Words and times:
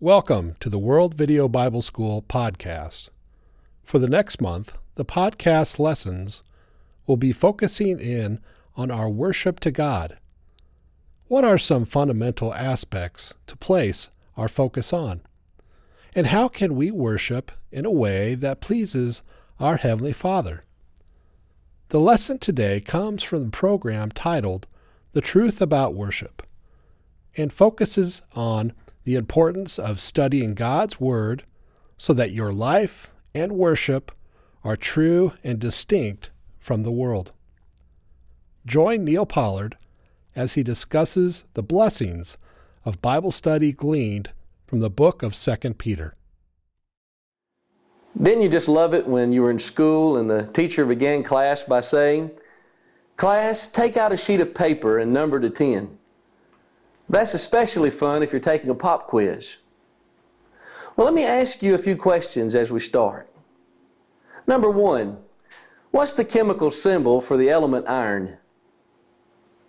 Welcome 0.00 0.54
to 0.60 0.70
the 0.70 0.78
World 0.78 1.14
Video 1.14 1.48
Bible 1.48 1.82
School 1.82 2.22
podcast. 2.22 3.08
For 3.82 3.98
the 3.98 4.06
next 4.06 4.40
month, 4.40 4.78
the 4.94 5.04
podcast 5.04 5.80
lessons 5.80 6.40
will 7.08 7.16
be 7.16 7.32
focusing 7.32 7.98
in 7.98 8.38
on 8.76 8.92
our 8.92 9.10
worship 9.10 9.58
to 9.58 9.72
God. 9.72 10.16
What 11.26 11.44
are 11.44 11.58
some 11.58 11.84
fundamental 11.84 12.54
aspects 12.54 13.34
to 13.48 13.56
place 13.56 14.08
our 14.36 14.46
focus 14.46 14.92
on? 14.92 15.20
And 16.14 16.28
how 16.28 16.46
can 16.46 16.76
we 16.76 16.92
worship 16.92 17.50
in 17.72 17.84
a 17.84 17.90
way 17.90 18.36
that 18.36 18.60
pleases 18.60 19.22
our 19.58 19.78
Heavenly 19.78 20.12
Father? 20.12 20.62
The 21.88 21.98
lesson 21.98 22.38
today 22.38 22.80
comes 22.80 23.24
from 23.24 23.42
the 23.42 23.50
program 23.50 24.12
titled 24.12 24.68
The 25.12 25.20
Truth 25.20 25.60
About 25.60 25.92
Worship 25.92 26.44
and 27.36 27.52
focuses 27.52 28.22
on 28.36 28.72
the 29.04 29.16
importance 29.16 29.78
of 29.78 30.00
studying 30.00 30.54
God's 30.54 31.00
Word 31.00 31.44
so 31.96 32.12
that 32.14 32.32
your 32.32 32.52
life 32.52 33.12
and 33.34 33.52
worship 33.52 34.12
are 34.64 34.76
true 34.76 35.32
and 35.42 35.58
distinct 35.58 36.30
from 36.58 36.82
the 36.82 36.92
world. 36.92 37.32
Join 38.66 39.04
Neal 39.04 39.26
Pollard 39.26 39.76
as 40.36 40.54
he 40.54 40.62
discusses 40.62 41.44
the 41.54 41.62
blessings 41.62 42.36
of 42.84 43.02
Bible 43.02 43.32
study 43.32 43.72
gleaned 43.72 44.30
from 44.66 44.80
the 44.80 44.90
book 44.90 45.22
of 45.22 45.34
2 45.34 45.74
Peter. 45.74 46.14
Didn't 48.20 48.42
you 48.42 48.48
just 48.48 48.68
love 48.68 48.94
it 48.94 49.06
when 49.06 49.32
you 49.32 49.42
were 49.42 49.50
in 49.50 49.58
school 49.58 50.16
and 50.16 50.28
the 50.28 50.46
teacher 50.48 50.84
began 50.84 51.22
class 51.22 51.62
by 51.62 51.80
saying, 51.80 52.30
Class, 53.16 53.66
take 53.66 53.96
out 53.96 54.12
a 54.12 54.16
sheet 54.16 54.40
of 54.40 54.54
paper 54.54 54.98
and 54.98 55.12
number 55.12 55.40
to 55.40 55.50
10. 55.50 55.97
That's 57.08 57.34
especially 57.34 57.90
fun 57.90 58.22
if 58.22 58.32
you're 58.32 58.40
taking 58.40 58.70
a 58.70 58.74
pop 58.74 59.06
quiz. 59.06 59.58
Well, 60.96 61.04
let 61.04 61.14
me 61.14 61.24
ask 61.24 61.62
you 61.62 61.74
a 61.74 61.78
few 61.78 61.96
questions 61.96 62.54
as 62.54 62.70
we 62.70 62.80
start. 62.80 63.32
Number 64.46 64.70
one, 64.70 65.18
what's 65.90 66.12
the 66.12 66.24
chemical 66.24 66.70
symbol 66.70 67.20
for 67.20 67.36
the 67.36 67.50
element 67.50 67.88
iron? 67.88 68.38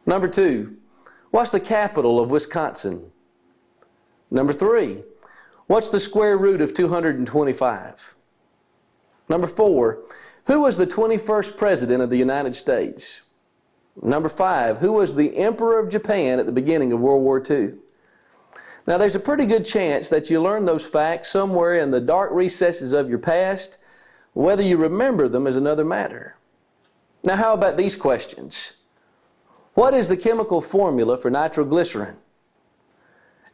Number 0.05 0.27
two, 0.27 0.77
what's 1.31 1.51
the 1.51 1.59
capital 1.59 2.19
of 2.19 2.31
Wisconsin? 2.31 3.11
Number 4.31 4.53
three, 4.53 5.03
what's 5.67 5.89
the 5.89 5.99
square 5.99 6.37
root 6.37 6.61
of 6.61 6.73
225? 6.73 8.15
Number 9.29 9.47
four, 9.47 10.03
who 10.45 10.61
was 10.61 10.77
the 10.77 10.87
21st 10.87 11.55
President 11.55 12.01
of 12.01 12.09
the 12.09 12.17
United 12.17 12.55
States? 12.55 13.21
Number 14.02 14.30
five, 14.30 14.78
who 14.78 14.94
was 14.94 15.14
the 15.14 15.38
Emperor 15.38 15.80
of 15.80 15.89
Japan 15.89 16.39
at 16.39 16.45
the 16.45 16.52
beginning 16.52 16.94
of 16.94 17.00
World 17.00 17.23
War 17.23 17.44
II? 17.47 17.73
Now, 18.88 18.97
there's 18.97 19.16
a 19.16 19.19
pretty 19.19 19.45
good 19.45 19.66
chance 19.66 20.09
that 20.09 20.30
you 20.30 20.42
learned 20.42 20.67
those 20.67 20.86
facts 20.86 21.30
somewhere 21.30 21.75
in 21.75 21.92
the 21.92 22.00
dark 22.00 22.31
recesses 22.31 22.94
of 22.94 23.09
your 23.09 23.20
past. 23.20 23.77
Whether 24.33 24.64
you 24.64 24.77
remember 24.77 25.27
them 25.27 25.47
is 25.47 25.58
another 25.58 25.86
matter. 25.86 26.38
Now, 27.23 27.36
how 27.36 27.53
about 27.53 27.77
these 27.77 27.95
questions? 27.95 28.73
What 29.73 29.94
is 29.94 30.08
the 30.08 30.17
chemical 30.17 30.61
formula 30.61 31.17
for 31.17 31.30
nitroglycerin? 31.30 32.16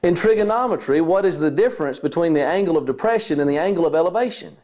In 0.03 0.13
trigonometry, 0.13 1.01
what 1.01 1.25
is 1.25 1.39
the 1.39 1.51
difference 1.51 1.99
between 1.99 2.33
the 2.33 2.45
angle 2.45 2.77
of 2.77 2.85
depression 2.85 3.39
and 3.39 3.49
the 3.49 3.57
angle 3.57 3.87
of 3.87 3.95
elevation? 3.95 4.55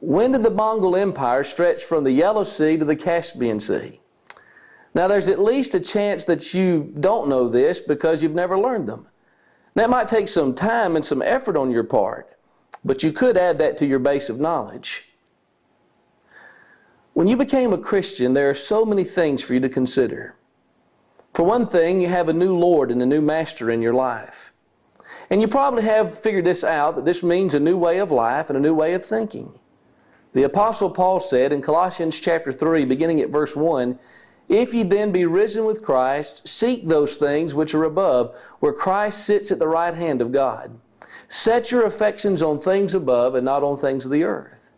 When 0.00 0.32
did 0.32 0.42
the 0.42 0.50
Mongol 0.50 0.96
Empire 0.96 1.44
stretch 1.44 1.84
from 1.84 2.04
the 2.04 2.12
Yellow 2.12 2.44
Sea 2.44 2.78
to 2.78 2.84
the 2.84 2.96
Caspian 2.96 3.60
Sea? 3.60 4.00
Now, 4.96 5.08
there's 5.08 5.28
at 5.28 5.38
least 5.38 5.74
a 5.74 5.80
chance 5.80 6.24
that 6.24 6.54
you 6.54 6.90
don't 7.00 7.28
know 7.28 7.50
this 7.50 7.80
because 7.80 8.22
you've 8.22 8.34
never 8.34 8.58
learned 8.58 8.88
them. 8.88 9.06
That 9.74 9.90
might 9.90 10.08
take 10.08 10.26
some 10.26 10.54
time 10.54 10.96
and 10.96 11.04
some 11.04 11.20
effort 11.20 11.54
on 11.54 11.70
your 11.70 11.84
part, 11.84 12.34
but 12.82 13.02
you 13.02 13.12
could 13.12 13.36
add 13.36 13.58
that 13.58 13.76
to 13.76 13.86
your 13.86 13.98
base 13.98 14.30
of 14.30 14.40
knowledge. 14.40 15.04
When 17.12 17.28
you 17.28 17.36
became 17.36 17.74
a 17.74 17.78
Christian, 17.78 18.32
there 18.32 18.48
are 18.48 18.54
so 18.54 18.86
many 18.86 19.04
things 19.04 19.42
for 19.42 19.52
you 19.52 19.60
to 19.60 19.68
consider. 19.68 20.34
For 21.34 21.42
one 21.42 21.66
thing, 21.66 22.00
you 22.00 22.08
have 22.08 22.30
a 22.30 22.32
new 22.32 22.56
Lord 22.56 22.90
and 22.90 23.02
a 23.02 23.06
new 23.06 23.20
Master 23.20 23.70
in 23.70 23.82
your 23.82 23.92
life. 23.92 24.54
And 25.28 25.42
you 25.42 25.48
probably 25.48 25.82
have 25.82 26.18
figured 26.18 26.46
this 26.46 26.64
out 26.64 26.96
that 26.96 27.04
this 27.04 27.22
means 27.22 27.52
a 27.52 27.60
new 27.60 27.76
way 27.76 27.98
of 27.98 28.10
life 28.10 28.48
and 28.48 28.56
a 28.56 28.62
new 28.62 28.74
way 28.74 28.94
of 28.94 29.04
thinking. 29.04 29.58
The 30.32 30.44
Apostle 30.44 30.88
Paul 30.88 31.20
said 31.20 31.52
in 31.52 31.60
Colossians 31.60 32.18
chapter 32.18 32.50
3, 32.50 32.86
beginning 32.86 33.20
at 33.20 33.28
verse 33.28 33.54
1, 33.54 33.98
if 34.48 34.72
ye 34.72 34.84
then 34.84 35.10
be 35.10 35.24
risen 35.24 35.64
with 35.64 35.84
Christ, 35.84 36.46
seek 36.46 36.86
those 36.86 37.16
things 37.16 37.54
which 37.54 37.74
are 37.74 37.84
above, 37.84 38.36
where 38.60 38.72
Christ 38.72 39.24
sits 39.24 39.50
at 39.50 39.58
the 39.58 39.68
right 39.68 39.94
hand 39.94 40.22
of 40.22 40.32
God. 40.32 40.78
Set 41.28 41.72
your 41.72 41.84
affections 41.84 42.42
on 42.42 42.60
things 42.60 42.94
above 42.94 43.34
and 43.34 43.44
not 43.44 43.64
on 43.64 43.76
things 43.76 44.04
of 44.04 44.12
the 44.12 44.22
earth. 44.22 44.70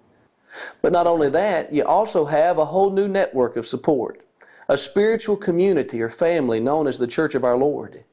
But 0.80 0.92
not 0.92 1.06
only 1.06 1.28
that, 1.30 1.72
you 1.72 1.84
also 1.84 2.24
have 2.24 2.56
a 2.56 2.66
whole 2.66 2.90
new 2.90 3.06
network 3.06 3.56
of 3.56 3.66
support, 3.66 4.24
a 4.68 4.78
spiritual 4.78 5.36
community 5.36 6.00
or 6.00 6.08
family 6.08 6.60
known 6.60 6.86
as 6.86 6.98
the 6.98 7.06
Church 7.06 7.34
of 7.34 7.44
our 7.44 7.56
Lord. 7.56 8.04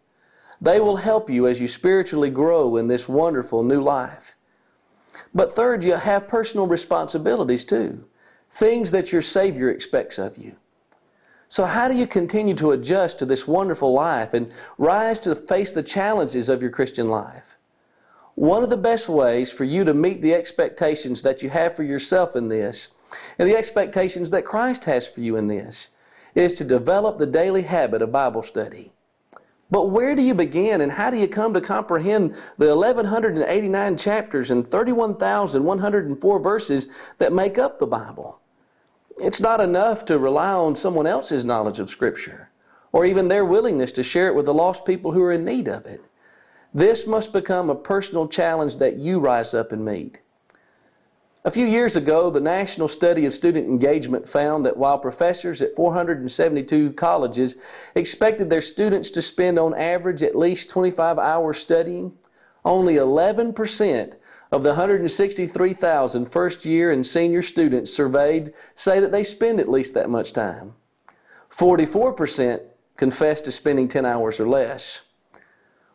They 0.60 0.82
will 0.82 0.98
help 0.98 1.30
you 1.30 1.48
as 1.48 1.62
you 1.62 1.68
spiritually 1.68 2.30
grow 2.30 2.76
in 2.76 2.88
this 2.88 3.08
wonderful 3.08 3.64
new 3.64 3.82
life. 3.82 4.36
But 5.34 5.56
third, 5.56 5.84
you 5.84 5.94
have 5.94 6.28
personal 6.28 6.68
responsibilities 6.68 7.64
too, 7.64 8.06
things 8.52 8.92
that 8.92 9.14
your 9.14 9.22
Savior 9.22 9.70
expects 9.70 10.18
of 10.18 10.38
you. 10.38 10.58
So, 11.48 11.66
how 11.66 11.88
do 11.88 11.96
you 11.96 12.08
continue 12.08 12.56
to 12.56 12.72
adjust 12.72 13.20
to 13.20 13.26
this 13.26 13.48
wonderful 13.48 13.94
life 13.94 14.34
and 14.34 14.52
rise 14.78 15.20
to 15.22 15.36
face 15.36 15.72
the 15.72 15.84
challenges 15.84 16.50
of 16.50 16.62
your 16.62 16.72
Christian 16.72 17.10
life? 17.10 17.56
One 18.36 18.64
of 18.64 18.70
the 18.70 18.78
best 18.78 19.08
ways 19.08 19.52
for 19.52 19.64
you 19.64 19.86
to 19.86 19.94
meet 19.94 20.22
the 20.22 20.34
expectations 20.34 21.22
that 21.22 21.42
you 21.42 21.50
have 21.50 21.76
for 21.76 21.84
yourself 21.84 22.36
in 22.36 22.50
this 22.50 22.90
and 23.40 23.48
the 23.48 23.56
expectations 23.56 24.30
that 24.32 24.46
Christ 24.46 24.86
has 24.86 25.08
for 25.08 25.22
you 25.22 25.38
in 25.38 25.48
this 25.48 25.90
is 26.34 26.52
to 26.54 26.66
develop 26.66 27.18
the 27.18 27.26
daily 27.26 27.62
habit 27.62 28.02
of 28.02 28.12
Bible 28.12 28.44
study. 28.44 28.92
But 29.72 29.90
where 29.90 30.16
do 30.16 30.22
you 30.22 30.34
begin 30.34 30.82
and 30.82 30.92
how 30.92 31.10
do 31.10 31.18
you 31.18 31.28
come 31.28 31.54
to 31.54 31.62
comprehend 31.62 32.36
the 32.58 32.76
1189 32.76 33.98
chapters 33.98 34.52
and 34.52 34.68
31,104 34.68 36.40
verses 36.40 36.88
that 37.18 37.34
make 37.34 37.58
up 37.58 37.80
the 37.80 37.88
Bible? 37.88 38.42
It's 39.18 39.40
not 39.40 39.62
enough 39.62 40.06
to 40.06 40.20
rely 40.20 40.52
on 40.52 40.76
someone 40.76 41.08
else's 41.08 41.46
knowledge 41.46 41.80
of 41.80 41.90
Scripture 41.90 42.50
or 42.92 43.06
even 43.06 43.28
their 43.28 43.46
willingness 43.46 43.92
to 43.94 44.04
share 44.04 44.28
it 44.28 44.36
with 44.36 44.46
the 44.46 44.54
lost 44.54 44.86
people 44.86 45.12
who 45.12 45.22
are 45.22 45.34
in 45.34 45.44
need 45.44 45.68
of 45.68 45.86
it. 45.86 46.02
This 46.74 47.06
must 47.06 47.34
become 47.34 47.70
a 47.70 47.76
personal 47.76 48.28
challenge 48.28 48.78
that 48.78 48.98
you 48.98 49.20
rise 49.20 49.54
up 49.54 49.72
and 49.72 49.84
meet. 49.84 50.20
A 51.46 51.52
few 51.52 51.66
years 51.66 51.96
ago, 51.96 52.30
the 52.30 52.42
National 52.42 52.88
Study 52.88 53.26
of 53.26 53.34
Student 53.34 53.68
Engagement 53.68 54.28
found 54.28 54.66
that 54.66 54.78
while 54.78 54.98
professors 54.98 55.62
at 55.62 55.76
472 55.76 56.94
colleges 56.94 57.56
expected 57.96 58.50
their 58.50 58.62
students 58.62 59.10
to 59.12 59.22
spend 59.22 59.60
on 59.60 59.74
average 59.76 60.24
at 60.24 60.36
least 60.36 60.70
25 60.70 61.20
hours 61.20 61.58
studying, 61.58 62.14
only 62.66 62.96
11% 62.96 64.16
of 64.52 64.64
the 64.64 64.70
163,000 64.70 66.32
first 66.32 66.66
year 66.66 66.92
and 66.92 67.06
senior 67.06 67.42
students 67.42 67.94
surveyed 67.94 68.54
say 68.76 69.00
that 69.00 69.12
they 69.12 69.24
spend 69.24 69.60
at 69.60 69.70
least 69.70 69.94
that 69.94 70.10
much 70.10 70.34
time. 70.34 70.74
44% 71.52 72.62
confess 72.98 73.42
to 73.42 73.52
spending 73.52 73.88
10 73.88 74.06
hours 74.06 74.40
or 74.40 74.48
less. 74.48 75.02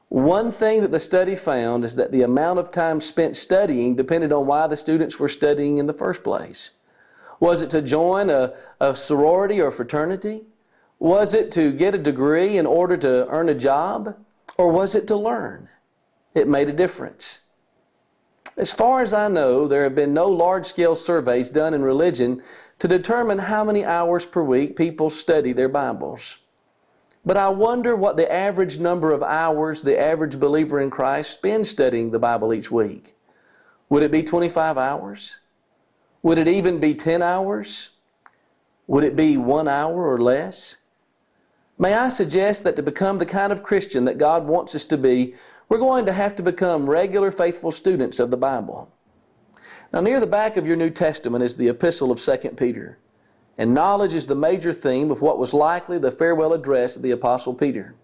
One 0.08 0.50
thing 0.50 0.80
that 0.80 0.90
the 0.90 1.00
study 1.00 1.36
found 1.36 1.84
is 1.84 1.94
that 1.96 2.10
the 2.10 2.22
amount 2.22 2.58
of 2.58 2.70
time 2.70 3.00
spent 3.00 3.36
studying 3.36 3.94
depended 3.94 4.32
on 4.32 4.46
why 4.46 4.66
the 4.66 4.76
students 4.76 5.18
were 5.18 5.28
studying 5.28 5.78
in 5.78 5.86
the 5.86 5.92
first 5.92 6.24
place. 6.24 6.70
Was 7.38 7.62
it 7.62 7.70
to 7.70 7.80
join 7.80 8.28
a, 8.28 8.54
a 8.80 8.94
sorority 8.94 9.60
or 9.60 9.70
fraternity? 9.70 10.42
Was 10.98 11.32
it 11.32 11.50
to 11.52 11.72
get 11.72 11.94
a 11.94 11.98
degree 11.98 12.58
in 12.58 12.66
order 12.66 12.96
to 12.98 13.26
earn 13.28 13.48
a 13.48 13.54
job? 13.54 14.16
Or 14.58 14.70
was 14.70 14.94
it 14.94 15.06
to 15.06 15.16
learn? 15.16 15.68
It 16.34 16.48
made 16.48 16.68
a 16.68 16.72
difference. 16.72 17.40
As 18.56 18.72
far 18.72 19.02
as 19.02 19.14
I 19.14 19.28
know, 19.28 19.66
there 19.66 19.84
have 19.84 19.94
been 19.94 20.12
no 20.14 20.26
large 20.26 20.66
scale 20.66 20.94
surveys 20.94 21.48
done 21.48 21.74
in 21.74 21.82
religion 21.82 22.42
to 22.78 22.88
determine 22.88 23.38
how 23.38 23.64
many 23.64 23.84
hours 23.84 24.26
per 24.26 24.42
week 24.42 24.76
people 24.76 25.10
study 25.10 25.52
their 25.52 25.68
Bibles. 25.68 26.38
But 27.24 27.36
I 27.36 27.48
wonder 27.50 27.94
what 27.94 28.16
the 28.16 28.30
average 28.32 28.78
number 28.78 29.12
of 29.12 29.22
hours 29.22 29.82
the 29.82 29.98
average 29.98 30.38
believer 30.38 30.80
in 30.80 30.90
Christ 30.90 31.32
spends 31.32 31.68
studying 31.68 32.10
the 32.10 32.18
Bible 32.18 32.54
each 32.54 32.70
week. 32.70 33.14
Would 33.88 34.02
it 34.02 34.10
be 34.10 34.22
25 34.22 34.78
hours? 34.78 35.38
Would 36.22 36.38
it 36.38 36.48
even 36.48 36.78
be 36.80 36.94
10 36.94 37.22
hours? 37.22 37.90
Would 38.86 39.04
it 39.04 39.16
be 39.16 39.36
one 39.36 39.68
hour 39.68 40.06
or 40.06 40.18
less? 40.18 40.76
May 41.78 41.94
I 41.94 42.08
suggest 42.08 42.64
that 42.64 42.76
to 42.76 42.82
become 42.82 43.18
the 43.18 43.26
kind 43.26 43.52
of 43.52 43.62
Christian 43.62 44.04
that 44.04 44.18
God 44.18 44.46
wants 44.46 44.74
us 44.74 44.84
to 44.86 44.98
be, 44.98 45.34
we're 45.70 45.78
going 45.78 46.04
to 46.04 46.12
have 46.12 46.34
to 46.34 46.42
become 46.42 46.90
regular 46.90 47.30
faithful 47.30 47.70
students 47.70 48.18
of 48.18 48.30
the 48.32 48.36
Bible. 48.36 48.92
Now, 49.92 50.00
near 50.00 50.18
the 50.18 50.26
back 50.26 50.56
of 50.56 50.66
your 50.66 50.76
New 50.76 50.90
Testament 50.90 51.44
is 51.44 51.54
the 51.54 51.68
epistle 51.68 52.10
of 52.10 52.20
2 52.20 52.50
Peter. 52.56 52.98
And 53.56 53.72
knowledge 53.72 54.12
is 54.12 54.26
the 54.26 54.34
major 54.34 54.72
theme 54.72 55.12
of 55.12 55.22
what 55.22 55.38
was 55.38 55.54
likely 55.54 55.96
the 55.98 56.10
farewell 56.10 56.52
address 56.52 56.96
of 56.96 57.02
the 57.02 57.12
Apostle 57.12 57.54
Peter. 57.54 57.94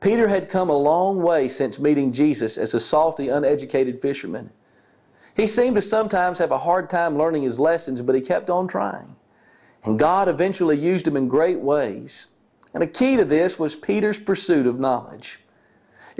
Peter 0.00 0.26
had 0.26 0.48
come 0.48 0.68
a 0.68 0.76
long 0.76 1.22
way 1.22 1.46
since 1.48 1.78
meeting 1.78 2.12
Jesus 2.12 2.58
as 2.58 2.74
a 2.74 2.80
salty, 2.80 3.28
uneducated 3.28 4.02
fisherman. 4.02 4.50
He 5.36 5.46
seemed 5.46 5.76
to 5.76 5.82
sometimes 5.82 6.38
have 6.38 6.50
a 6.50 6.58
hard 6.58 6.90
time 6.90 7.16
learning 7.16 7.42
his 7.42 7.60
lessons, 7.60 8.02
but 8.02 8.16
he 8.16 8.20
kept 8.20 8.50
on 8.50 8.66
trying. 8.66 9.14
And 9.84 9.98
God 9.98 10.28
eventually 10.28 10.76
used 10.76 11.06
him 11.06 11.16
in 11.16 11.28
great 11.28 11.60
ways. 11.60 12.28
And 12.74 12.82
a 12.82 12.86
key 12.86 13.16
to 13.16 13.24
this 13.24 13.60
was 13.60 13.76
Peter's 13.76 14.18
pursuit 14.18 14.66
of 14.66 14.80
knowledge. 14.80 15.38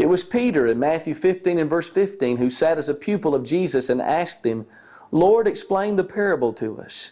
It 0.01 0.09
was 0.09 0.25
Peter 0.25 0.67
in 0.67 0.79
Matthew 0.79 1.13
15 1.13 1.59
and 1.59 1.69
verse 1.69 1.91
15 1.91 2.39
who 2.39 2.49
sat 2.49 2.79
as 2.79 2.89
a 2.89 2.95
pupil 2.95 3.35
of 3.35 3.45
Jesus 3.45 3.91
and 3.91 4.01
asked 4.01 4.47
him, 4.47 4.65
Lord, 5.11 5.47
explain 5.47 5.97
the 5.97 6.05
parable 6.05 6.55
to 6.55 6.81
us. 6.81 7.11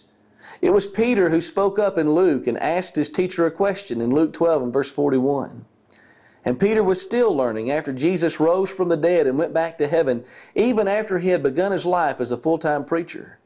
It 0.62 0.70
was 0.70 0.87
Peter 0.87 1.29
who 1.29 1.43
spoke 1.43 1.79
up 1.79 1.99
in 1.99 2.14
Luke 2.14 2.46
and 2.46 2.56
asked 2.56 2.96
his 2.96 3.11
teacher 3.11 3.44
a 3.44 3.50
question 3.50 4.00
in 4.00 4.08
Luke 4.08 4.32
12 4.32 4.62
and 4.62 4.73
verse 4.73 4.90
41. 4.90 5.67
And 6.46 6.58
Peter 6.58 6.82
was 6.82 7.02
still 7.02 7.37
learning 7.37 7.70
after 7.70 7.93
Jesus 7.93 8.40
rose 8.40 8.70
from 8.70 8.88
the 8.88 8.96
dead 8.96 9.26
and 9.26 9.37
went 9.37 9.52
back 9.52 9.76
to 9.76 9.87
heaven, 9.87 10.25
even 10.55 10.88
after 10.88 11.19
he 11.19 11.29
had 11.29 11.43
begun 11.43 11.73
his 11.73 11.84
life 11.84 12.23
as 12.23 12.32
a 12.32 12.38
full 12.38 12.56
time 12.56 12.87
preacher. 12.87 13.38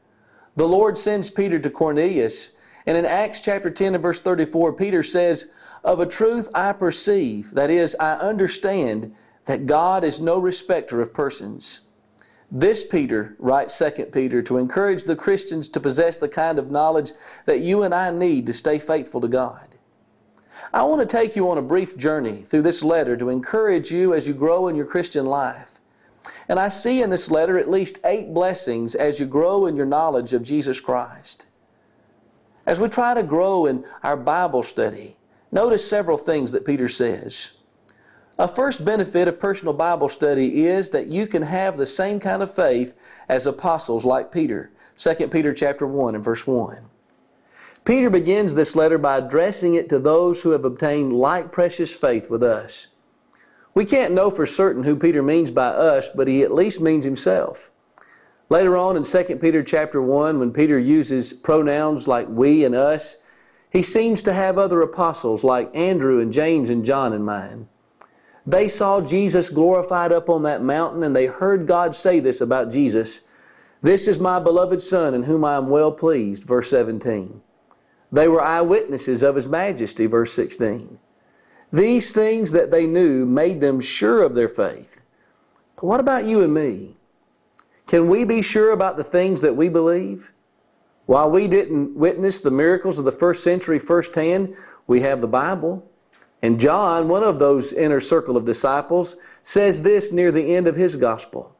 The 0.55 0.69
Lord 0.69 0.97
sends 0.97 1.29
Peter 1.29 1.59
to 1.59 1.69
Cornelius, 1.69 2.51
and 2.85 2.95
in 2.95 3.05
Acts 3.05 3.41
chapter 3.41 3.69
10 3.69 3.95
and 3.95 4.01
verse 4.01 4.21
34, 4.21 4.71
Peter 4.71 5.03
says, 5.03 5.49
Of 5.83 5.99
a 5.99 6.05
truth 6.05 6.47
I 6.55 6.71
perceive, 6.71 7.51
that 7.51 7.69
is, 7.69 7.93
I 7.99 8.13
understand, 8.13 9.13
that 9.45 9.65
God 9.65 10.03
is 10.03 10.19
no 10.19 10.37
respecter 10.39 11.01
of 11.01 11.13
persons. 11.13 11.81
This 12.51 12.83
Peter 12.83 13.35
writes 13.39 13.77
2 13.79 14.05
Peter 14.11 14.41
to 14.43 14.57
encourage 14.57 15.03
the 15.03 15.15
Christians 15.15 15.67
to 15.69 15.79
possess 15.79 16.17
the 16.17 16.29
kind 16.29 16.59
of 16.59 16.71
knowledge 16.71 17.11
that 17.45 17.61
you 17.61 17.83
and 17.83 17.93
I 17.93 18.11
need 18.11 18.45
to 18.45 18.53
stay 18.53 18.77
faithful 18.79 19.21
to 19.21 19.27
God. 19.27 19.69
I 20.71 20.83
want 20.83 21.01
to 21.01 21.17
take 21.17 21.35
you 21.35 21.49
on 21.49 21.57
a 21.57 21.63
brief 21.63 21.97
journey 21.97 22.43
through 22.43 22.61
this 22.61 22.83
letter 22.83 23.17
to 23.17 23.29
encourage 23.29 23.91
you 23.91 24.13
as 24.13 24.27
you 24.27 24.33
grow 24.33 24.67
in 24.67 24.75
your 24.75 24.85
Christian 24.85 25.25
life. 25.25 25.79
And 26.47 26.59
I 26.59 26.69
see 26.69 27.01
in 27.01 27.09
this 27.09 27.29
letter 27.31 27.57
at 27.57 27.69
least 27.69 27.99
eight 28.05 28.33
blessings 28.33 28.95
as 28.95 29.19
you 29.19 29.25
grow 29.25 29.65
in 29.65 29.75
your 29.75 29.85
knowledge 29.85 30.33
of 30.33 30.43
Jesus 30.43 30.79
Christ. 30.79 31.45
As 32.65 32.79
we 32.79 32.87
try 32.87 33.13
to 33.13 33.23
grow 33.23 33.65
in 33.65 33.83
our 34.03 34.15
Bible 34.15 34.63
study, 34.63 35.17
notice 35.51 35.87
several 35.87 36.17
things 36.17 36.51
that 36.51 36.65
Peter 36.65 36.87
says. 36.87 37.51
A 38.39 38.47
first 38.47 38.83
benefit 38.83 39.27
of 39.27 39.39
personal 39.39 39.75
Bible 39.75 40.09
study 40.09 40.65
is 40.65 40.89
that 40.89 41.05
you 41.05 41.27
can 41.27 41.43
have 41.43 41.77
the 41.77 41.85
same 41.85 42.19
kind 42.19 42.41
of 42.41 42.53
faith 42.53 42.95
as 43.29 43.45
apostles 43.45 44.05
like 44.05 44.31
Peter. 44.31 44.71
2 44.97 45.27
Peter 45.27 45.53
chapter 45.53 45.85
1 45.85 46.15
and 46.15 46.23
verse 46.23 46.47
1. 46.47 46.79
Peter 47.85 48.09
begins 48.09 48.55
this 48.55 48.75
letter 48.75 48.97
by 48.97 49.17
addressing 49.17 49.75
it 49.75 49.87
to 49.89 49.99
those 49.99 50.41
who 50.41 50.49
have 50.49 50.65
obtained 50.65 51.13
like 51.13 51.51
precious 51.51 51.95
faith 51.95 52.27
with 52.29 52.41
us. 52.41 52.87
We 53.75 53.85
can't 53.85 54.13
know 54.13 54.31
for 54.31 54.47
certain 54.47 54.83
who 54.83 54.95
Peter 54.95 55.21
means 55.21 55.51
by 55.51 55.67
us, 55.67 56.09
but 56.09 56.27
he 56.27 56.41
at 56.41 56.53
least 56.53 56.81
means 56.81 57.05
himself. 57.05 57.71
Later 58.49 58.75
on 58.75 58.97
in 58.97 59.03
2 59.03 59.37
Peter 59.41 59.61
chapter 59.61 60.01
1, 60.01 60.39
when 60.39 60.51
Peter 60.51 60.79
uses 60.79 61.33
pronouns 61.33 62.07
like 62.07 62.27
we 62.29 62.63
and 62.63 62.73
us, 62.73 63.17
he 63.69 63.83
seems 63.83 64.23
to 64.23 64.33
have 64.33 64.57
other 64.57 64.81
apostles 64.81 65.43
like 65.43 65.75
Andrew 65.75 66.19
and 66.19 66.33
James 66.33 66.71
and 66.71 66.83
John 66.85 67.13
in 67.13 67.23
mind. 67.23 67.67
They 68.45 68.67
saw 68.67 68.99
Jesus 68.99 69.49
glorified 69.49 70.11
up 70.11 70.29
on 70.29 70.43
that 70.43 70.63
mountain 70.63 71.03
and 71.03 71.15
they 71.15 71.27
heard 71.27 71.67
God 71.67 71.95
say 71.95 72.19
this 72.19 72.41
about 72.41 72.71
Jesus. 72.71 73.21
This 73.81 74.07
is 74.07 74.19
my 74.19 74.39
beloved 74.39 74.81
Son 74.81 75.13
in 75.13 75.23
whom 75.23 75.45
I 75.45 75.55
am 75.55 75.69
well 75.69 75.91
pleased, 75.91 76.43
verse 76.43 76.69
17. 76.69 77.41
They 78.11 78.27
were 78.27 78.43
eyewitnesses 78.43 79.23
of 79.23 79.35
His 79.35 79.47
majesty, 79.47 80.05
verse 80.05 80.33
16. 80.33 80.99
These 81.71 82.11
things 82.11 82.51
that 82.51 82.69
they 82.69 82.85
knew 82.85 83.25
made 83.25 83.59
them 83.59 83.79
sure 83.79 84.21
of 84.21 84.35
their 84.35 84.47
faith. 84.47 85.01
But 85.75 85.85
what 85.85 85.99
about 85.99 86.25
you 86.25 86.41
and 86.41 86.53
me? 86.53 86.97
Can 87.87 88.07
we 88.07 88.23
be 88.23 88.41
sure 88.41 88.71
about 88.71 88.97
the 88.97 89.03
things 89.03 89.41
that 89.41 89.55
we 89.55 89.69
believe? 89.69 90.31
While 91.05 91.31
we 91.31 91.47
didn't 91.47 91.95
witness 91.95 92.39
the 92.39 92.51
miracles 92.51 92.99
of 92.99 93.05
the 93.05 93.11
first 93.11 93.43
century 93.43 93.79
firsthand, 93.79 94.55
we 94.87 95.01
have 95.01 95.19
the 95.19 95.27
Bible. 95.27 95.89
And 96.43 96.59
John, 96.59 97.07
one 97.07 97.23
of 97.23 97.39
those 97.39 97.71
inner 97.71 98.01
circle 98.01 98.35
of 98.35 98.45
disciples, 98.45 99.15
says 99.43 99.81
this 99.81 100.11
near 100.11 100.29
the 100.29 100.55
end 100.55 100.67
of 100.67 100.75
his 100.75 100.97
gospel. 100.97 101.55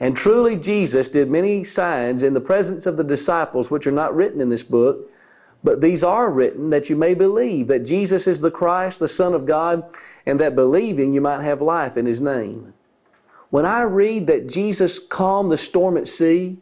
And 0.00 0.16
truly 0.16 0.56
Jesus 0.56 1.08
did 1.08 1.30
many 1.30 1.62
signs 1.62 2.24
in 2.24 2.34
the 2.34 2.40
presence 2.40 2.86
of 2.86 2.96
the 2.96 3.04
disciples, 3.04 3.70
which 3.70 3.86
are 3.86 3.92
not 3.92 4.14
written 4.16 4.40
in 4.40 4.48
this 4.48 4.64
book, 4.64 5.08
but 5.62 5.80
these 5.80 6.02
are 6.02 6.28
written 6.28 6.70
that 6.70 6.90
you 6.90 6.96
may 6.96 7.14
believe 7.14 7.68
that 7.68 7.86
Jesus 7.86 8.26
is 8.26 8.40
the 8.40 8.50
Christ, 8.50 8.98
the 8.98 9.06
Son 9.06 9.32
of 9.32 9.46
God, 9.46 9.84
and 10.26 10.40
that 10.40 10.56
believing 10.56 11.12
you 11.12 11.20
might 11.20 11.42
have 11.42 11.62
life 11.62 11.96
in 11.96 12.04
His 12.04 12.20
name. 12.20 12.74
When 13.50 13.64
I 13.64 13.82
read 13.82 14.26
that 14.26 14.48
Jesus 14.48 14.98
calmed 14.98 15.52
the 15.52 15.56
storm 15.56 15.96
at 15.96 16.08
sea, 16.08 16.58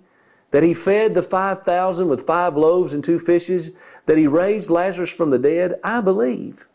that 0.51 0.63
He 0.63 0.75
fed 0.75 1.15
the 1.15 1.23
5,000 1.23 2.09
with 2.09 2.27
five 2.27 2.59
loaves 2.59 2.93
and 2.93 3.03
two 3.03 3.19
fishes, 3.19 3.71
that 4.05 4.19
He 4.19 4.27
raised 4.27 4.69
Lazarus 4.69 5.11
from 5.11 5.31
the 5.31 5.39
dead, 5.39 5.81
I 5.83 6.03
believe. 6.03 6.69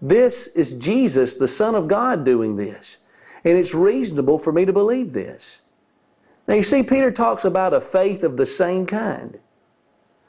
This 0.00 0.48
is 0.48 0.74
Jesus, 0.74 1.34
the 1.34 1.48
Son 1.48 1.74
of 1.74 1.88
God, 1.88 2.24
doing 2.24 2.56
this. 2.56 2.98
And 3.44 3.56
it's 3.56 3.74
reasonable 3.74 4.38
for 4.38 4.52
me 4.52 4.64
to 4.64 4.72
believe 4.72 5.12
this. 5.12 5.62
Now, 6.48 6.54
you 6.54 6.62
see, 6.62 6.82
Peter 6.82 7.10
talks 7.10 7.44
about 7.44 7.74
a 7.74 7.80
faith 7.80 8.22
of 8.22 8.36
the 8.36 8.46
same 8.46 8.86
kind. 8.86 9.40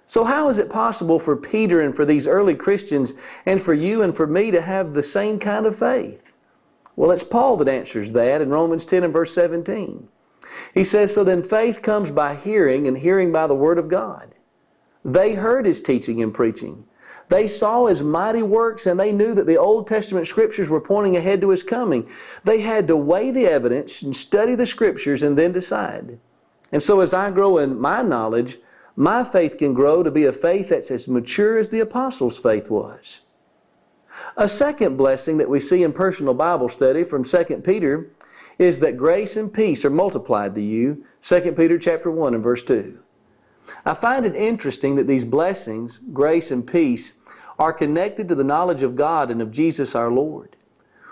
So, 0.07 0.23
how 0.23 0.49
is 0.49 0.57
it 0.57 0.69
possible 0.69 1.19
for 1.19 1.35
Peter 1.35 1.81
and 1.81 1.95
for 1.95 2.05
these 2.05 2.27
early 2.27 2.55
Christians 2.55 3.13
and 3.45 3.61
for 3.61 3.73
you 3.73 4.03
and 4.03 4.15
for 4.15 4.25
me 4.25 4.51
to 4.51 4.61
have 4.61 4.93
the 4.93 5.03
same 5.03 5.37
kind 5.37 5.65
of 5.65 5.77
faith? 5.77 6.35
Well, 6.95 7.11
it's 7.11 7.23
Paul 7.23 7.57
that 7.57 7.67
answers 7.67 8.11
that 8.13 8.41
in 8.41 8.49
Romans 8.49 8.85
10 8.85 9.03
and 9.03 9.13
verse 9.13 9.33
17. 9.33 10.07
He 10.73 10.83
says, 10.83 11.13
So 11.13 11.23
then 11.23 11.43
faith 11.43 11.81
comes 11.81 12.09
by 12.09 12.35
hearing, 12.35 12.87
and 12.87 12.97
hearing 12.97 13.31
by 13.31 13.47
the 13.47 13.55
Word 13.55 13.77
of 13.77 13.89
God. 13.89 14.33
They 15.03 15.35
heard 15.35 15.65
his 15.65 15.81
teaching 15.81 16.23
and 16.23 16.33
preaching. 16.33 16.85
They 17.29 17.47
saw 17.47 17.85
his 17.85 18.03
mighty 18.03 18.41
works 18.41 18.85
and 18.85 18.99
they 18.99 19.11
knew 19.11 19.33
that 19.33 19.47
the 19.47 19.57
Old 19.57 19.87
Testament 19.87 20.27
scriptures 20.27 20.69
were 20.69 20.79
pointing 20.79 21.17
ahead 21.17 21.41
to 21.41 21.49
his 21.49 21.63
coming. 21.63 22.09
They 22.43 22.61
had 22.61 22.87
to 22.87 22.95
weigh 22.95 23.31
the 23.31 23.47
evidence 23.47 24.01
and 24.01 24.15
study 24.15 24.55
the 24.55 24.65
scriptures 24.65 25.23
and 25.23 25.37
then 25.37 25.51
decide. 25.51 26.19
And 26.71 26.81
so 26.81 27.01
as 27.01 27.13
I 27.13 27.31
grow 27.31 27.57
in 27.57 27.79
my 27.79 28.01
knowledge, 28.01 28.59
my 28.95 29.23
faith 29.23 29.57
can 29.57 29.73
grow 29.73 30.03
to 30.03 30.11
be 30.11 30.25
a 30.25 30.33
faith 30.33 30.69
that's 30.69 30.89
as 30.89 31.07
mature 31.07 31.57
as 31.57 31.69
the 31.69 31.79
apostles' 31.81 32.39
faith 32.39 32.69
was. 32.69 33.21
A 34.35 34.47
second 34.47 34.97
blessing 34.97 35.37
that 35.37 35.49
we 35.49 35.59
see 35.59 35.83
in 35.83 35.93
personal 35.93 36.33
Bible 36.33 36.69
study 36.69 37.03
from 37.03 37.23
2 37.23 37.61
Peter 37.63 38.09
is 38.57 38.79
that 38.79 38.97
grace 38.97 39.37
and 39.37 39.53
peace 39.53 39.85
are 39.85 39.89
multiplied 39.89 40.55
to 40.55 40.61
you, 40.61 41.05
2 41.21 41.53
Peter 41.55 41.77
chapter 41.77 42.09
1 42.09 42.33
and 42.33 42.43
verse 42.43 42.63
2. 42.63 42.97
I 43.85 43.93
find 43.93 44.25
it 44.25 44.35
interesting 44.35 44.95
that 44.95 45.07
these 45.07 45.25
blessings, 45.25 45.99
grace 46.13 46.51
and 46.51 46.65
peace, 46.65 47.13
are 47.59 47.73
connected 47.73 48.27
to 48.27 48.35
the 48.35 48.43
knowledge 48.43 48.83
of 48.83 48.95
God 48.95 49.31
and 49.31 49.41
of 49.41 49.51
Jesus 49.51 49.95
our 49.95 50.11
Lord. 50.11 50.55